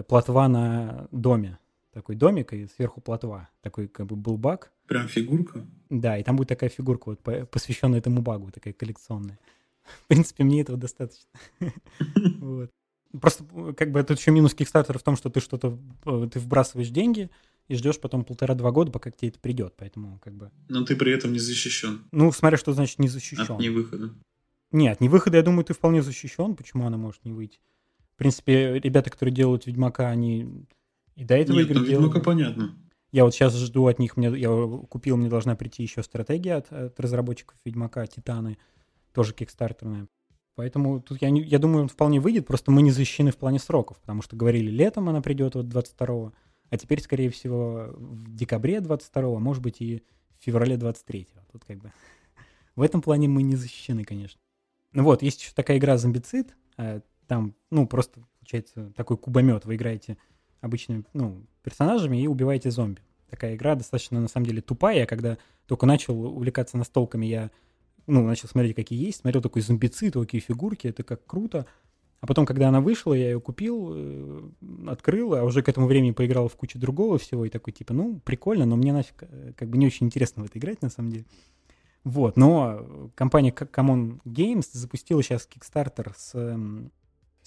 [0.08, 1.60] плотва на доме.
[1.92, 3.50] Такой домик и сверху плотва.
[3.62, 4.72] Такой как бы был баг.
[4.88, 5.66] Прям фигурка?
[5.90, 9.40] Да, и там будет такая фигурка, вот, посвященная этому багу, такая коллекционная.
[10.04, 11.30] В принципе, мне этого достаточно.
[12.40, 12.72] Вот.
[13.22, 13.46] Просто
[13.78, 17.32] как бы тут еще минус Kickstarter в том, что ты что-то, э, ты вбрасываешь деньги
[17.70, 20.52] и ждешь потом полтора-два года, пока к тебе это придет, поэтому как бы...
[20.68, 22.04] Но ты при этом не защищен.
[22.12, 23.56] Ну, смотря что значит не защищен.
[23.56, 24.14] От невыхода.
[24.72, 26.56] Нет, не выхода, я думаю, ты вполне защищен.
[26.56, 27.60] Почему она может не выйти?
[28.18, 30.66] В принципе, ребята, которые делают Ведьмака, они
[31.16, 32.06] и до этого Нет, игры делали.
[32.06, 32.76] Ведьмака понятно.
[33.12, 34.50] Я вот сейчас жду от них, мне, я
[34.90, 38.58] купил, мне должна прийти еще стратегия от, от разработчиков Ведьмака, Титаны,
[39.14, 40.08] тоже кикстартерная.
[40.56, 43.60] Поэтому тут я, не, я думаю, он вполне выйдет, просто мы не защищены в плане
[43.60, 46.34] сроков, потому что говорили, летом она придет вот 22-го,
[46.72, 50.02] а теперь, скорее всего, в декабре 22-го, а может быть и
[50.40, 51.40] в феврале 23-го.
[51.52, 51.94] Тут как бы
[52.76, 54.42] в этом плане мы не защищены, конечно.
[54.94, 59.66] Ну вот, есть еще такая игра «Зомбицид», а там, ну, просто, получается, такой кубомет.
[59.66, 60.18] Вы играете
[60.62, 63.02] обычными, ну, персонажами и убиваете зомби.
[63.30, 65.00] Такая игра достаточно, на самом деле, тупая.
[65.00, 67.52] Я когда только начал увлекаться настолками, я
[68.08, 71.66] ну, начал смотреть, какие есть, смотрел такой зомбицид, такие фигурки, это как круто.
[72.20, 74.50] А потом, когда она вышла, я ее купил, э,
[74.88, 78.20] открыл, а уже к этому времени поиграл в кучу другого всего, и такой, типа, ну,
[78.24, 81.12] прикольно, но мне нафиг э, как бы не очень интересно в это играть, на самом
[81.12, 81.26] деле.
[82.04, 86.92] Вот, но компания Common Games запустила сейчас Kickstarter с, эм,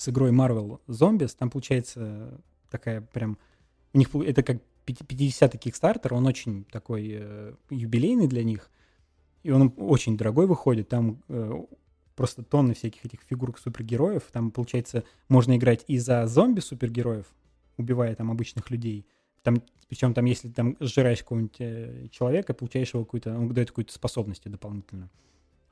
[0.01, 1.37] с игрой Marvel Zombies.
[1.39, 2.41] Там получается
[2.71, 3.37] такая прям...
[3.93, 8.71] У них это как 50-й Kickstarter, он очень такой э, юбилейный для них.
[9.43, 10.89] И он очень дорогой выходит.
[10.89, 11.65] Там э,
[12.17, 14.23] просто тонны всяких этих фигурок супергероев.
[14.33, 17.27] Там, получается, можно играть и за зомби-супергероев,
[17.77, 19.05] убивая там обычных людей.
[19.43, 23.93] Там, причем там, если там сжираешь какого-нибудь э, человека, получаешь его какую-то, он дает какую-то
[23.93, 25.11] способность дополнительно.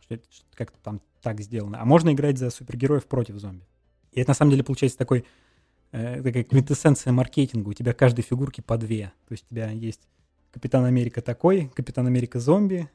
[0.01, 1.81] Что это как-то там так сделано.
[1.81, 3.65] А можно играть за супергероев против зомби.
[4.13, 5.25] И это на самом деле получается такой,
[5.93, 7.69] э, такая квинтэссенция маркетинга.
[7.69, 9.13] У тебя каждой фигурки по две.
[9.29, 10.01] То есть у тебя есть
[10.53, 12.89] Капитан Америка такой, Капитан Америка зомби,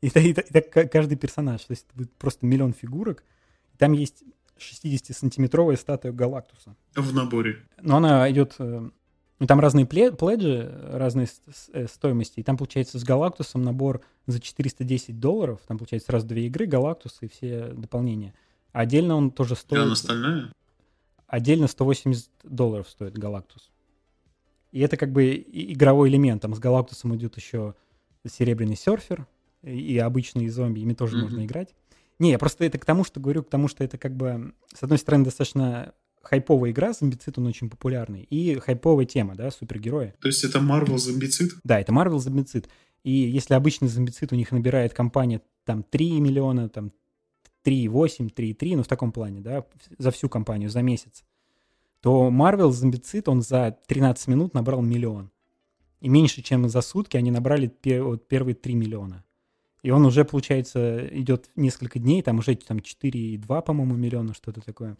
[0.00, 1.62] и, и, и, так каждый персонаж.
[1.62, 3.24] То есть это будет просто миллион фигурок.
[3.78, 4.24] Там есть
[4.58, 6.76] 60-сантиметровая статуя Галактуса.
[6.94, 7.62] В наборе.
[7.80, 8.54] Но она идет...
[8.58, 8.88] Э,
[9.38, 11.28] ну, там разные пледжи, разные
[11.72, 12.40] э, стоимости.
[12.40, 15.60] И там, получается, с Галактусом набор за 410 долларов.
[15.66, 18.32] Там, получается, раз две игры, Галактус и все дополнения.
[18.76, 19.80] Отдельно он тоже стоит...
[19.80, 20.52] И она остальная?
[21.26, 23.70] Отдельно 180 долларов стоит Галактус.
[24.70, 26.42] И это как бы игровой элемент.
[26.42, 27.74] Там с Галактусом идет еще
[28.28, 29.26] серебряный серфер
[29.62, 31.22] и обычные зомби, ими тоже mm-hmm.
[31.22, 31.74] можно играть.
[32.18, 34.82] Не, я просто это к тому, что говорю, к тому, что это как бы, с
[34.82, 40.12] одной стороны, достаточно хайповая игра, зомбицид, он очень популярный, и хайповая тема, да, супергерои.
[40.20, 41.52] То есть это Marvel зомбицид?
[41.64, 42.68] Да, это Marvel зомбицид.
[43.04, 46.92] И если обычный зомбицид у них набирает компания там 3 миллиона, там
[47.66, 49.64] 3,8, 3,3, ну в таком плане, да,
[49.98, 51.24] за всю компанию, за месяц,
[52.00, 55.30] то Marvel зомбицид, он за 13 минут набрал миллион.
[56.00, 59.24] И меньше, чем за сутки они набрали первые 3 миллиона.
[59.82, 64.96] И он уже, получается, идет несколько дней, там уже там 4,2, по-моему, миллиона, что-то такое.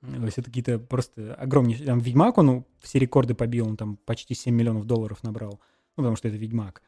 [0.00, 1.86] То есть это какие-то просто огромнейшие...
[1.86, 5.60] Там Ведьмак, он все рекорды побил, он там почти 7 миллионов долларов набрал.
[5.96, 6.82] Ну, потому что это Ведьмак.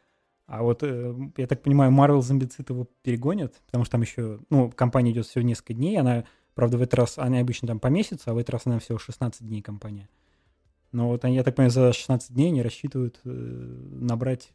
[0.52, 4.70] А вот, э, я так понимаю, Marvel Зомбицид его перегонят, потому что там еще, ну,
[4.70, 8.24] компания идет всего несколько дней, она, правда, в этот раз, она обычно там по месяцу,
[8.26, 10.10] а в этот раз она всего 16 дней компания.
[10.92, 14.52] Но вот они, я так понимаю, за 16 дней они рассчитывают э, набрать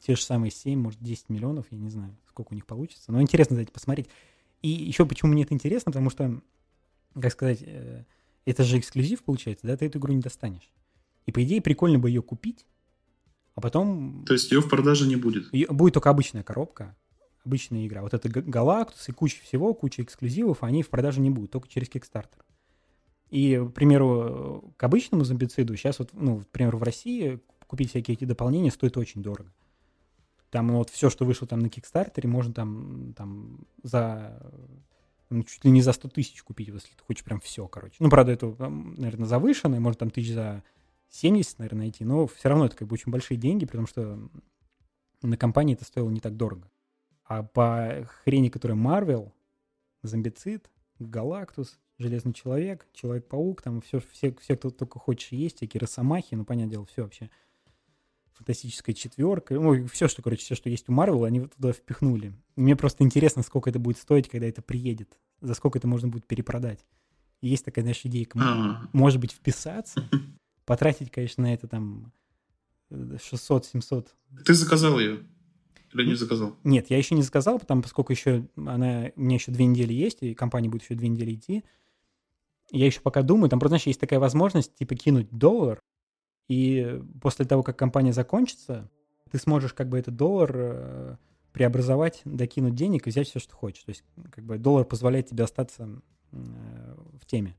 [0.00, 3.12] те же самые 7, может, 10 миллионов, я не знаю, сколько у них получится.
[3.12, 4.08] Но интересно, кстати, посмотреть.
[4.62, 6.40] И еще почему мне это интересно, потому что
[7.20, 8.04] как сказать, э,
[8.46, 10.72] это же эксклюзив получается, да, ты эту игру не достанешь.
[11.26, 12.64] И по идее прикольно бы ее купить,
[13.54, 14.24] а потом...
[14.26, 15.50] То есть ее в продаже не будет?
[15.70, 16.96] Будет только обычная коробка,
[17.44, 18.02] обычная игра.
[18.02, 21.88] Вот это Галактус и куча всего, куча эксклюзивов, они в продаже не будут, только через
[21.88, 22.42] Kickstarter.
[23.30, 28.16] И, к примеру, к обычному зомбициду сейчас вот, ну, к примеру, в России купить всякие
[28.16, 29.52] эти дополнения стоит очень дорого.
[30.50, 34.40] Там вот все, что вышло там на Кикстартере, можно там, там за
[35.30, 37.96] ну, чуть ли не за 100 тысяч купить, если ты хочешь прям все, короче.
[37.98, 40.62] Ну, правда, это, наверное, завышенное, может, там тысяч за
[41.14, 44.18] 70, наверное, найти, но все равно это как бы очень большие деньги, потому что
[45.22, 46.68] на компании это стоило не так дорого.
[47.24, 49.30] А по хрени, которая Marvel,
[50.02, 56.34] Зомбицид, Галактус, Железный Человек, Человек-паук, там все, все, все, кто только хочешь есть, всякие Росомахи,
[56.34, 57.30] ну, понятное дело, все вообще
[58.32, 62.32] фантастическая четверка, ну, все, что, короче, все, что есть у Марвел, они туда впихнули.
[62.56, 66.08] И мне просто интересно, сколько это будет стоить, когда это приедет, за сколько это можно
[66.08, 66.84] будет перепродать.
[67.40, 68.36] И есть такая, знаешь, идейка,
[68.92, 70.08] может быть, вписаться,
[70.64, 72.12] потратить, конечно, на это там
[72.90, 74.08] 600-700.
[74.44, 75.24] Ты заказал ее?
[75.92, 76.56] Или не заказал?
[76.64, 80.22] Нет, я еще не заказал, потому поскольку еще она, у меня еще две недели есть,
[80.22, 81.64] и компания будет еще две недели идти.
[82.70, 85.80] Я еще пока думаю, там просто, знаешь, есть такая возможность, типа, кинуть доллар,
[86.48, 88.90] и после того, как компания закончится,
[89.30, 91.16] ты сможешь как бы этот доллар э,
[91.52, 93.84] преобразовать, докинуть денег и взять все, что хочешь.
[93.84, 96.02] То есть как бы доллар позволяет тебе остаться
[96.32, 97.56] э, в теме.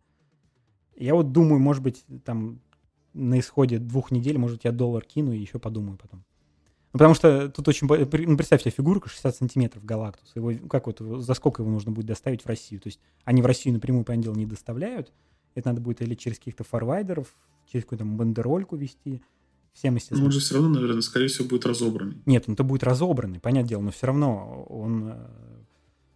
[0.95, 2.61] Я вот думаю, может быть, там
[3.15, 6.23] на исходе двух недель, может, я доллар кину и еще подумаю потом.
[6.93, 7.87] Ну, потому что тут очень...
[7.87, 10.31] Ну, представь себе, фигурка 60 сантиметров Галактус.
[10.35, 12.79] Его, как вот, за сколько его нужно будет доставить в Россию?
[12.79, 15.11] То есть они в Россию напрямую, понятное дело, не доставляют.
[15.55, 17.33] Это надо будет или через каких-то форвайдеров,
[17.71, 19.21] через какую-то бандерольку вести.
[19.73, 20.21] Всем, естественно.
[20.21, 22.21] Но он же все равно, наверное, скорее всего, будет разобранный.
[22.25, 25.27] Нет, он ну, то будет разобранный, понятное дело, но все равно он э,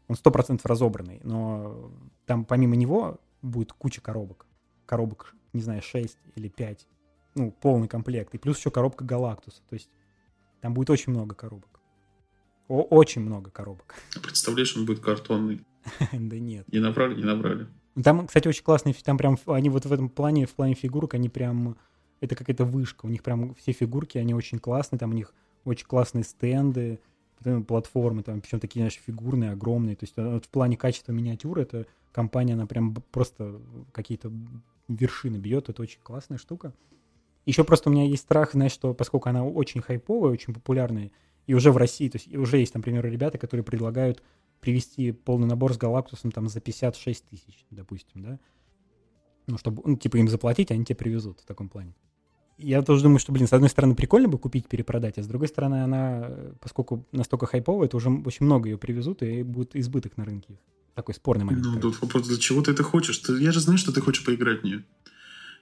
[0.09, 1.21] он сто процентов разобранный.
[1.23, 1.91] Но
[2.25, 4.45] там помимо него будет куча коробок.
[4.85, 6.87] Коробок, не знаю, 6 или 5.
[7.35, 8.33] Ну, полный комплект.
[8.35, 9.61] И плюс еще коробка Галактуса.
[9.69, 9.89] То есть
[10.61, 11.79] там будет очень много коробок.
[12.67, 13.95] О очень много коробок.
[14.23, 15.65] Представляешь, он будет картонный.
[16.11, 16.67] Да нет.
[16.71, 17.67] Не набрали, не набрали.
[18.03, 21.27] Там, кстати, очень классные, там прям, они вот в этом плане, в плане фигурок, они
[21.27, 21.77] прям,
[22.21, 25.33] это какая-то вышка, у них прям все фигурки, они очень классные, там у них
[25.65, 26.99] очень классные стенды,
[27.67, 31.63] платформы, там, причем такие, знаешь, фигурные, огромные, то есть э, вот в плане качества миниатюры,
[31.63, 33.59] эта компания, она прям просто
[33.91, 34.31] какие-то
[34.95, 36.73] вершины бьет, это очень классная штука.
[37.45, 41.11] Еще просто у меня есть страх, знаешь, что поскольку она очень хайповая, очень популярная,
[41.47, 44.21] и уже в России, то есть уже есть, например, ребята, которые предлагают
[44.59, 48.39] привезти полный набор с Галактусом там за 56 тысяч, допустим, да?
[49.47, 51.95] Ну, чтобы, ну, типа, им заплатить, они тебе привезут в таком плане.
[52.57, 55.47] Я тоже думаю, что, блин, с одной стороны, прикольно бы купить, перепродать, а с другой
[55.47, 56.29] стороны, она,
[56.59, 60.59] поскольку настолько хайповая, то уже очень много ее привезут, и будет избыток на рынке.
[60.99, 61.65] Такой спорный момент.
[61.65, 63.17] Ну, тут вопрос, для чего ты это хочешь?
[63.19, 64.83] Ты, я же знаю, что ты хочешь поиграть в нее.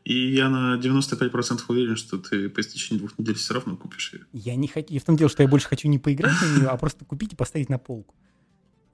[0.04, 4.26] И я на 95% уверен, что ты по истечении двух недель все равно купишь ее.
[4.34, 4.88] Я не хочу...
[4.88, 7.34] И в том дело, что я больше хочу не поиграть на нее, а просто купить
[7.34, 8.16] и поставить на полку.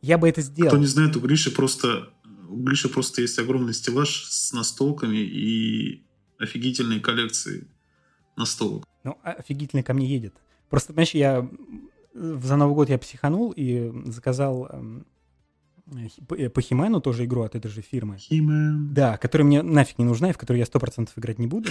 [0.02, 0.72] Я бы это сделал.
[0.72, 2.10] Кто не знает, у Гриши просто,
[2.50, 6.04] у Гриши просто есть огромный стеллаж с настолками и
[6.40, 7.70] офигительные коллекции
[8.36, 8.86] настолок.
[9.06, 10.34] Ну, офигительно ко мне едет.
[10.70, 11.50] Просто, знаешь, я
[12.14, 15.04] за Новый год я психанул и заказал эм, э,
[16.54, 18.18] по Химену тоже игру от этой же фирмы.
[18.18, 18.94] Химен.
[18.94, 21.70] Да, которая мне нафиг не нужна и в которую я сто процентов играть не буду.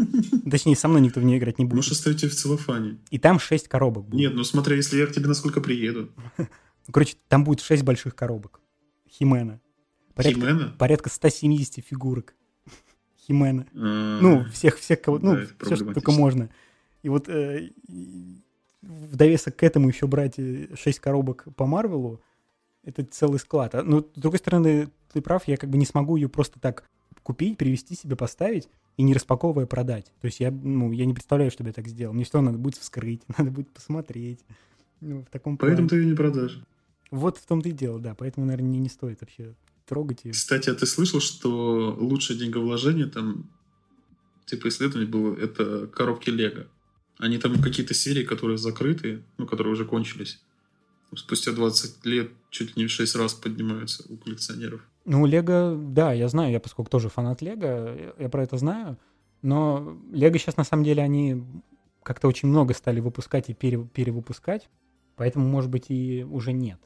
[0.50, 1.76] Точнее, со мной никто в нее играть не будет.
[1.76, 2.98] Можешь оставить ее в целлофане.
[3.10, 4.20] И там шесть коробок будет.
[4.20, 6.10] Нет, ну смотри, если я к тебе насколько приеду.
[6.90, 8.60] Короче, там будет 6 больших коробок.
[9.10, 9.60] Химена.
[10.14, 10.74] Порядка, Химена?
[10.78, 12.34] Порядка 170 фигурок.
[13.26, 13.66] Химена.
[13.74, 16.50] А, Ну, всех, всех кого, ну, все, что только можно.
[17.02, 17.70] И вот э,
[18.82, 22.20] в довесок к этому еще брать э, 6 коробок по Марвелу,
[22.84, 23.74] это целый склад.
[23.74, 26.84] А, Ну, с другой стороны, ты прав, я как бы не смогу ее просто так
[27.22, 30.12] купить, привезти себе, поставить и не распаковывая продать.
[30.20, 32.14] То есть я, ну, я не представляю, чтобы я так сделал.
[32.14, 34.40] Мне все надо будет вскрыть, надо будет посмотреть.
[35.00, 35.72] Ну, в таком плане.
[35.72, 36.60] Поэтому ты ее не продашь.
[37.10, 38.14] Вот в том-то и дело, да.
[38.14, 39.54] Поэтому, наверное, мне не стоит вообще
[39.86, 40.32] трогать ее.
[40.32, 43.50] Кстати, а ты слышал, что лучшее деньговложение там,
[44.46, 46.66] типа исследование было, это коробки Лего.
[47.18, 50.42] Они там какие-то серии, которые закрыты, ну, которые уже кончились.
[51.16, 54.80] Спустя 20 лет чуть ли не в 6 раз поднимаются у коллекционеров.
[55.04, 58.98] Ну, Лего, да, я знаю, я поскольку тоже фанат Лего, я- про это знаю,
[59.42, 61.42] но Лего сейчас на самом деле они
[62.02, 64.68] как-то очень много стали выпускать и пере- перевыпускать,
[65.16, 66.78] поэтому, может быть, и уже нет.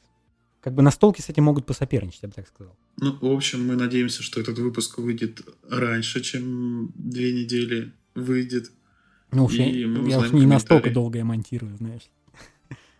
[0.61, 2.75] Как бы настолки с этим могут посоперничать, я бы так сказал.
[2.97, 8.71] Ну, в общем, мы надеемся, что этот выпуск выйдет раньше, чем две недели выйдет.
[9.31, 9.65] Ну уж И я,
[10.09, 12.09] я уж не настолько долго я монтирую, знаешь.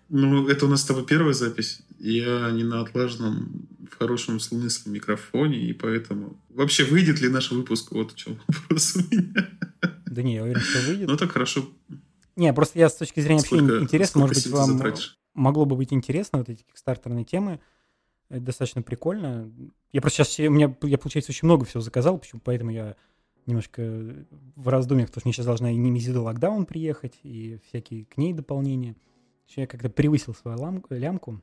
[0.09, 1.81] Ну, это у нас с тобой первая запись.
[1.99, 6.39] Я не на отлаженном, в хорошем смысле микрофоне, и поэтому...
[6.49, 7.91] Вообще, выйдет ли наш выпуск?
[7.91, 9.49] Вот в чем вопрос у меня.
[10.05, 11.07] Да не, я уверен, что выйдет.
[11.09, 11.69] Ну, так хорошо.
[12.35, 15.19] Не, просто я с точки зрения вообще Сколько- интересно, сколько может быть, вам затратишь?
[15.33, 17.59] могло бы быть интересно, вот эти кикстартерные темы.
[18.29, 19.51] Это достаточно прикольно.
[19.91, 22.95] Я просто сейчас, у меня, я, получается, очень много всего заказал, почему, поэтому я
[23.45, 23.81] немножко
[24.55, 28.33] в раздумьях, потому что мне сейчас должна и Немезида локдаун приехать, и всякие к ней
[28.33, 28.95] дополнения.
[29.49, 31.41] Еще я как-то превысил свою лам- лямку,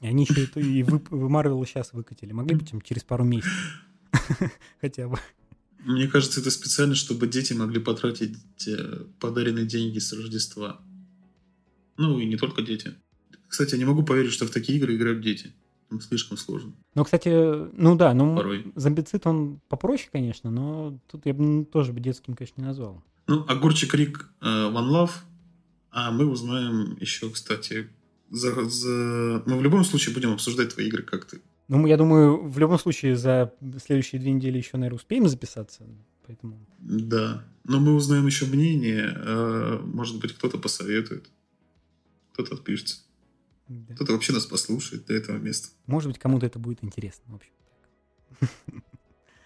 [0.00, 2.32] и они еще это и вы, Marvel сейчас выкатили.
[2.32, 3.82] Могли бы там через пару месяцев
[4.80, 5.18] хотя бы.
[5.80, 10.80] Мне кажется, это специально, чтобы дети могли потратить э, подаренные деньги с Рождества.
[11.96, 12.94] Ну, и не только дети.
[13.48, 15.52] Кстати, я не могу поверить, что в такие игры играют дети.
[15.90, 16.72] Там слишком сложно.
[16.94, 18.72] Ну, кстати, ну да, ну Порой.
[18.76, 23.02] зомбицид он попроще, конечно, но тут я бы тоже бы детским, конечно, не назвал.
[23.26, 25.10] Ну, огурчик Рик э, One Love.
[25.96, 27.88] А мы узнаем еще, кстати,
[28.28, 29.42] за, за...
[29.46, 31.40] мы в любом случае будем обсуждать твои игры как ты.
[31.68, 35.84] Ну, я думаю, в любом случае за следующие две недели еще, наверное, успеем записаться.
[36.26, 37.44] Поэтому Да.
[37.62, 39.14] Но мы узнаем еще мнение.
[39.14, 41.30] э, может быть, кто-то посоветует.
[42.32, 42.96] Кто-то отпишется.
[43.68, 43.94] да.
[43.94, 45.68] Кто-то вообще нас послушает до этого места.
[45.86, 47.22] может быть, кому-то это будет интересно.
[47.28, 47.52] В общем.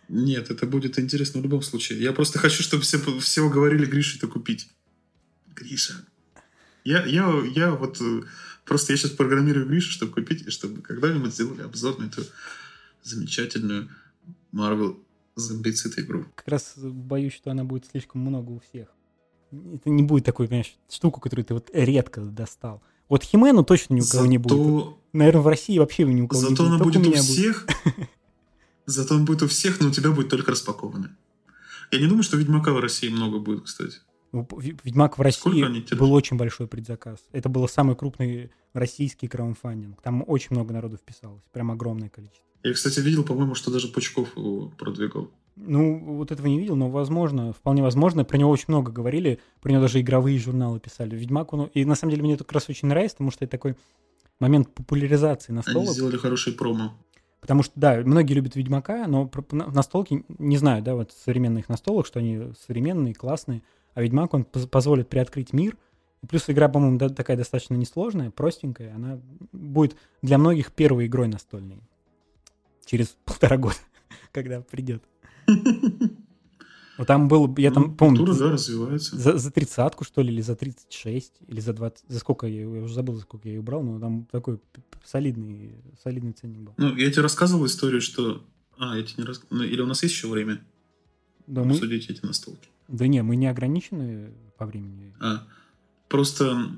[0.08, 2.00] Нет, это будет интересно в любом случае.
[2.00, 4.70] Я просто хочу, чтобы все, все говорили Грише это купить.
[5.54, 6.06] Гриша.
[6.84, 8.22] Я, я, я вот э,
[8.64, 12.22] просто я сейчас программирую Гришу, чтобы купить, и чтобы когда-нибудь сделали обзор на эту
[13.02, 13.88] замечательную
[14.52, 14.98] Marvel
[15.34, 16.26] зомбицид игру.
[16.34, 18.88] Как раз боюсь, что она будет слишком много у всех.
[19.50, 22.82] Это не будет такой, понимаешь, штуку, которую ты вот редко достал.
[23.08, 24.58] Вот Химену точно ни у кого не будет.
[24.58, 26.68] Зато, Наверное, в России вообще ни у кого не зато будет.
[26.68, 27.66] она Только будет у меня всех.
[28.86, 31.16] Зато он будет у всех, но у тебя будет только распакованная.
[31.90, 33.98] Я не думаю, что Ведьмака в России много будет, кстати.
[34.32, 37.20] Ну, Ведьмак в они России был очень большой предзаказ.
[37.32, 40.00] Это был самый крупный российский краудфандинг.
[40.02, 41.42] Там очень много народу вписалось.
[41.52, 42.44] Прям огромное количество.
[42.62, 45.30] Я, кстати, видел, по-моему, что даже Пучков его продвигал.
[45.56, 48.24] Ну, вот этого не видел, но возможно, вполне возможно.
[48.24, 51.16] Про него очень много говорили, про него даже игровые журналы писали.
[51.16, 51.66] Ведьмак, он...
[51.74, 53.76] И на самом деле мне это как раз очень нравится, потому что это такой
[54.40, 55.88] момент популяризации Они настолок.
[55.88, 56.94] сделали хороший промо.
[57.40, 62.18] Потому что, да, многие любят Ведьмака, но настолки, не знаю, да, вот современных настолок, что
[62.18, 63.62] они современные, классные,
[63.98, 65.76] а Ведьмак, он поз- позволит приоткрыть мир,
[66.22, 69.20] и плюс игра, по-моему, да- такая достаточно несложная, простенькая, она
[69.52, 71.80] будет для многих первой игрой настольной.
[72.86, 73.74] Через полтора года,
[74.30, 75.02] когда придет.
[76.96, 79.16] Вот там был, я там Ну, помню, Культура, за- да, развивается.
[79.16, 82.66] за, за тридцатку, что ли, или за 36, или за 20, за сколько я, я
[82.82, 84.60] уже забыл, за сколько я ее брал, но там такой
[85.04, 86.74] солидный, солидный ценник был.
[86.76, 88.44] Ну, я тебе рассказывал историю, что...
[88.78, 89.42] А, я тебе не рас...
[89.50, 90.60] ну, или у нас есть еще время
[91.48, 92.68] Да, мы, обсудить эти настолки?
[92.88, 95.14] Да не, мы не ограничены по времени.
[95.20, 95.44] А,
[96.08, 96.70] просто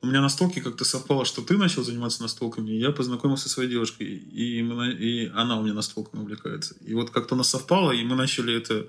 [0.00, 3.70] у меня настолки как-то совпало, что ты начал заниматься настолками, и я познакомился со своей
[3.70, 6.74] девушкой, и, мы и она у меня настолками увлекается.
[6.80, 8.86] И вот как-то нас совпало, и мы начали это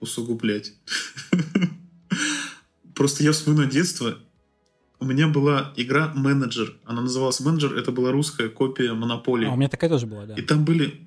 [0.00, 0.74] усугублять.
[2.94, 4.18] Просто я вспоминаю детство.
[5.00, 6.76] У меня была игра «Менеджер».
[6.84, 7.74] Она называлась «Менеджер».
[7.74, 9.48] Это была русская копия «Монополии».
[9.48, 10.34] А, у меня такая тоже была, да.
[10.34, 11.00] И там были,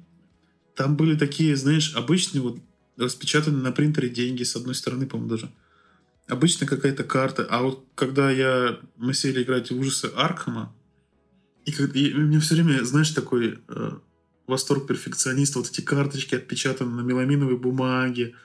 [0.76, 2.58] там были такие, знаешь, обычные вот
[2.98, 5.52] распечатанные на принтере деньги, с одной стороны, по-моему, даже.
[6.28, 7.46] Обычно какая-то карта.
[7.50, 10.74] А вот когда я, мы сели играть в ужасы Аркхема,
[11.66, 13.92] и, как- и у меня все время, знаешь, такой э,
[14.48, 18.36] восторг перфекциониста, вот эти карточки отпечатаны на меламиновой бумаге,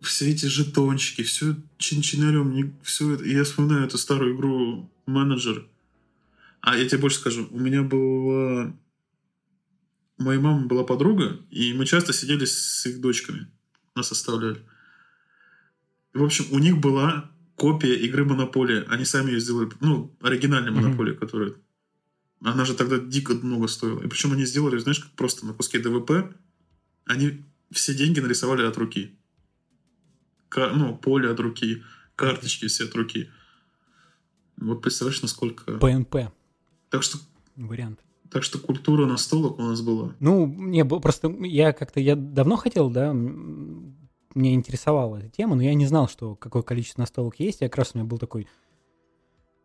[0.00, 3.24] все эти жетончики, все чин-чинарем, все это.
[3.24, 5.66] И я вспоминаю эту старую игру «Менеджер».
[6.60, 8.74] А я тебе больше скажу, у меня была...
[10.18, 13.48] Моей мамы была подруга, и мы часто сидели с их дочками.
[13.94, 14.64] нас оставляли.
[16.14, 18.82] В общем, у них была копия игры Монополия.
[18.88, 19.70] Они сами ее сделали.
[19.80, 21.18] Ну, оригинальная Монополия, mm-hmm.
[21.18, 21.54] которая...
[22.42, 24.02] Она же тогда дико много стоила.
[24.02, 26.34] И причем они сделали, знаешь, как просто на куске ДВП.
[27.04, 29.18] Они все деньги нарисовали от руки.
[30.48, 30.70] К...
[30.74, 31.82] Ну, поле от руки,
[32.14, 33.30] карточки все от руки.
[34.56, 35.78] Вот представляешь, насколько...
[35.78, 36.32] ПНП.
[36.90, 37.18] Так что...
[37.56, 38.00] Вариант.
[38.30, 40.14] Так что культура настолок у нас была.
[40.20, 45.74] Ну, не, просто я как-то, я давно хотел, да, меня интересовала эта тема, но я
[45.74, 47.60] не знал, что какое количество настолок есть.
[47.60, 48.46] Я как раз у меня был такой...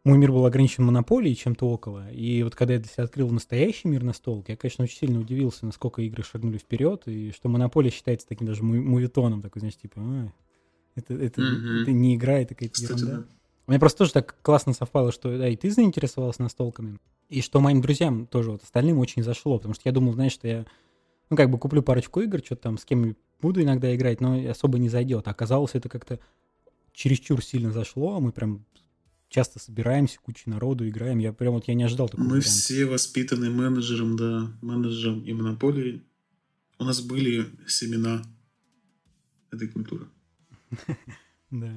[0.03, 2.09] Мой мир был ограничен монополией чем-то около.
[2.11, 5.65] И вот когда я для себя открыл настоящий мир настолок, я, конечно, очень сильно удивился,
[5.65, 10.27] насколько игры шагнули вперед, и что монополия считается таким даже мувитоном, такой, знаешь, типа, а,
[10.95, 11.81] это, это, mm-hmm.
[11.83, 13.05] это не игра, это какая-то ерунда.
[13.05, 13.25] Да.
[13.67, 16.97] У меня просто тоже так классно совпало, что да, и ты заинтересовался настолками,
[17.31, 20.47] и что моим друзьям тоже вот остальным очень зашло, потому что я думал, знаешь, что
[20.47, 20.65] я,
[21.29, 24.77] ну, как бы куплю парочку игр, что-то там с кем буду иногда играть, но особо
[24.79, 25.27] не зайдет.
[25.27, 26.19] А оказалось, это как-то
[26.91, 28.65] чересчур сильно зашло, мы прям
[29.29, 31.19] часто собираемся, куча народу играем.
[31.19, 32.25] Я прям вот я не ожидал такого.
[32.25, 32.49] Мы варианта.
[32.49, 36.03] все воспитаны менеджером, да, менеджером и монополией.
[36.79, 38.23] У нас были семена
[39.51, 40.07] этой культуры.
[41.49, 41.73] Да.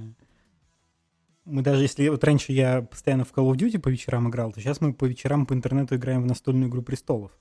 [1.45, 2.09] Мы даже если...
[2.09, 5.05] Вот раньше я постоянно в Call of Duty по вечерам играл, то сейчас мы по
[5.05, 7.33] вечерам по интернету играем в настольную игру престолов.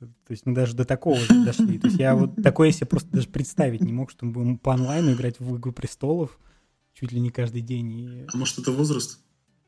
[0.00, 1.78] То есть мы даже до такого дошли.
[1.78, 4.72] То есть я вот такое себе просто даже представить не мог, что мы будем по
[4.72, 6.38] онлайну играть в «Игру престолов»
[6.94, 7.92] чуть ли не каждый день.
[7.92, 8.24] И...
[8.32, 9.20] А может, это возраст?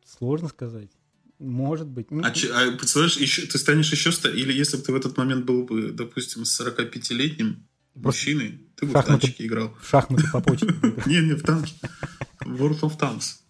[0.05, 0.91] Сложно сказать.
[1.39, 2.07] Может быть.
[2.23, 4.11] А, че, а представляешь, еще, ты станешь еще...
[4.31, 9.05] Или если бы ты в этот момент был бы, допустим, 45-летним мужчиной, ты бы в
[9.05, 9.75] танчики играл.
[9.81, 10.67] В шахматы по почте.
[11.07, 11.75] Не, не, в танки.
[12.45, 13.43] World of Tanks.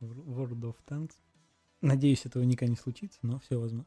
[0.00, 1.12] World of Tanks.
[1.80, 3.86] Надеюсь, этого никогда не случится, но все возможно.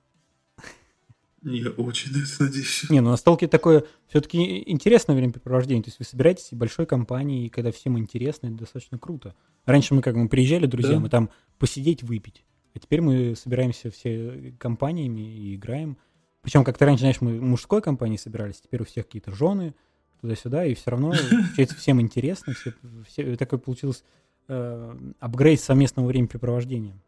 [1.43, 2.89] Я очень на это надеюсь.
[2.89, 5.83] Не, ну настолки такое все-таки интересное времяпрепровождение.
[5.83, 9.35] То есть вы собираетесь в большой компании, и когда всем интересно, это достаточно круто.
[9.65, 11.07] Раньше мы как мы приезжали друзьям, да.
[11.07, 11.29] и там
[11.59, 12.45] посидеть, выпить.
[12.73, 15.97] А теперь мы собираемся все компаниями и играем.
[16.41, 19.75] Причем как-то раньше, знаешь, мы в мужской компании собирались, теперь у всех какие-то жены,
[20.21, 22.53] туда-сюда, и все равно получается всем интересно.
[22.53, 22.73] Все,
[23.07, 24.03] все, такой получилось
[24.47, 27.01] э, апгрейд совместного времяпрепровождения.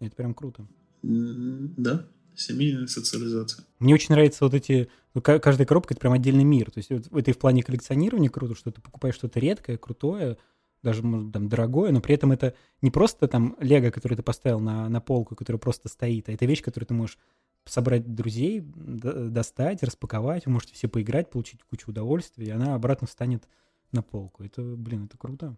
[0.00, 0.66] Это прям круто.
[1.02, 3.64] Да, семейная социализация.
[3.78, 6.70] Мне очень нравятся вот эти, ну, каждая коробка это прям отдельный мир.
[6.70, 10.38] То есть это и в плане коллекционирования круто, что ты покупаешь что-то редкое, крутое,
[10.82, 14.60] даже может, там дорогое, но при этом это не просто там лего, который ты поставил
[14.60, 17.18] на, на полку, который просто стоит, а это вещь, которую ты можешь
[17.64, 23.48] собрать друзей, достать, распаковать, вы можете все поиграть, получить кучу удовольствия, и она обратно встанет
[23.92, 24.44] на полку.
[24.44, 25.56] Это, блин, это круто.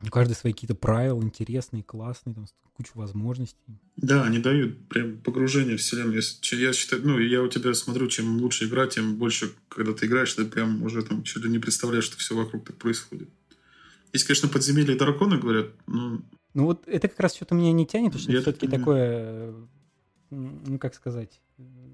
[0.00, 2.46] У каждой свои какие-то правила интересные, классные, там
[2.76, 3.80] кучу возможностей.
[3.96, 6.22] Да, они дают прям погружение в вселенную.
[6.52, 10.32] Я считаю, ну, я у тебя смотрю, чем лучше игра, тем больше, когда ты играешь,
[10.32, 13.28] ты прям уже там чуть ли не представляешь, что все вокруг так происходит.
[14.12, 16.22] Есть, конечно, подземелья и драконы, говорят, но...
[16.54, 19.54] Ну вот это как раз что-то меня не тянет, потому что это все-таки такое,
[20.30, 21.40] ну как сказать,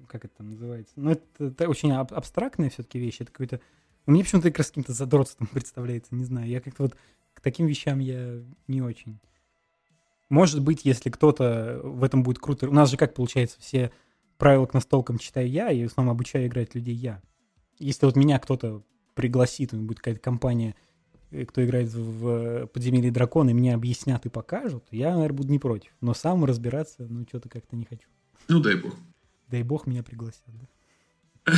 [0.07, 0.93] как это там называется?
[0.95, 3.59] Ну это, это очень аб- абстрактная все-таки вещь, это какой-то...
[4.05, 6.47] Мне почему-то как раз каким-то задротством представляется, не знаю.
[6.47, 6.95] Я как-то вот
[7.45, 9.19] таким вещам я не очень.
[10.29, 12.67] Может быть, если кто-то в этом будет круто...
[12.67, 13.91] У нас же как получается, все
[14.39, 17.21] правила к настолкам читаю я, и в основном обучаю играть людей я.
[17.77, 18.81] Если вот меня кто-то
[19.13, 20.75] пригласит, у будет какая-то компания,
[21.29, 25.59] э, кто играет в подземелье дракона, и мне объяснят и покажут, я, наверное, буду не
[25.59, 25.91] против.
[26.01, 28.09] Но сам разбираться, ну, что-то как-то не хочу.
[28.47, 28.95] Ну, дай бог.
[29.49, 31.53] Дай бог меня пригласят, да.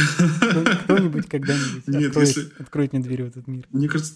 [0.83, 3.65] Кто-нибудь когда-нибудь откроет мне дверь в этот мир.
[3.71, 4.15] Мне кажется,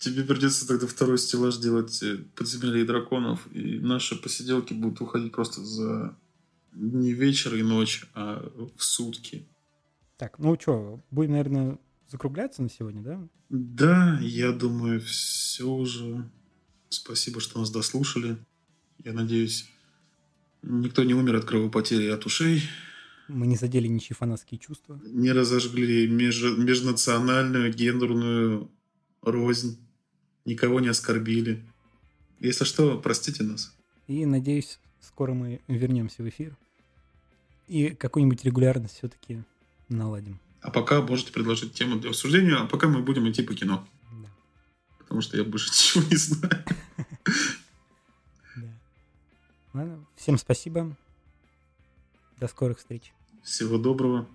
[0.00, 5.62] Тебе придется тогда второй стеллаж делать э, подземелья драконов, и наши посиделки будут уходить просто
[5.62, 6.16] за
[6.72, 9.46] не вечер и ночь, а в сутки.
[10.16, 11.78] Так, ну что, будем, наверное,
[12.08, 13.28] закругляться на сегодня, да?
[13.50, 16.26] Да, я думаю, все уже.
[16.88, 18.38] Спасибо, что нас дослушали.
[19.04, 19.68] Я надеюсь,
[20.62, 22.62] никто не умер от кровопотери от ушей.
[23.28, 24.98] Мы не задели ничьи фанатские чувства.
[25.04, 26.42] Не разожгли меж...
[26.42, 28.70] межнациональную гендерную
[29.20, 29.78] рознь
[30.44, 31.62] никого не оскорбили.
[32.38, 33.74] Если что, простите нас.
[34.06, 36.56] И надеюсь, скоро мы вернемся в эфир.
[37.68, 39.42] И какую-нибудь регулярность все-таки
[39.88, 40.40] наладим.
[40.62, 43.86] А пока можете предложить тему для обсуждения, а пока мы будем идти по кино.
[44.10, 44.28] Да.
[44.98, 46.64] Потому что я больше ничего не знаю.
[49.72, 50.96] Ладно, всем спасибо.
[52.38, 53.12] До скорых встреч.
[53.42, 54.26] Всего доброго.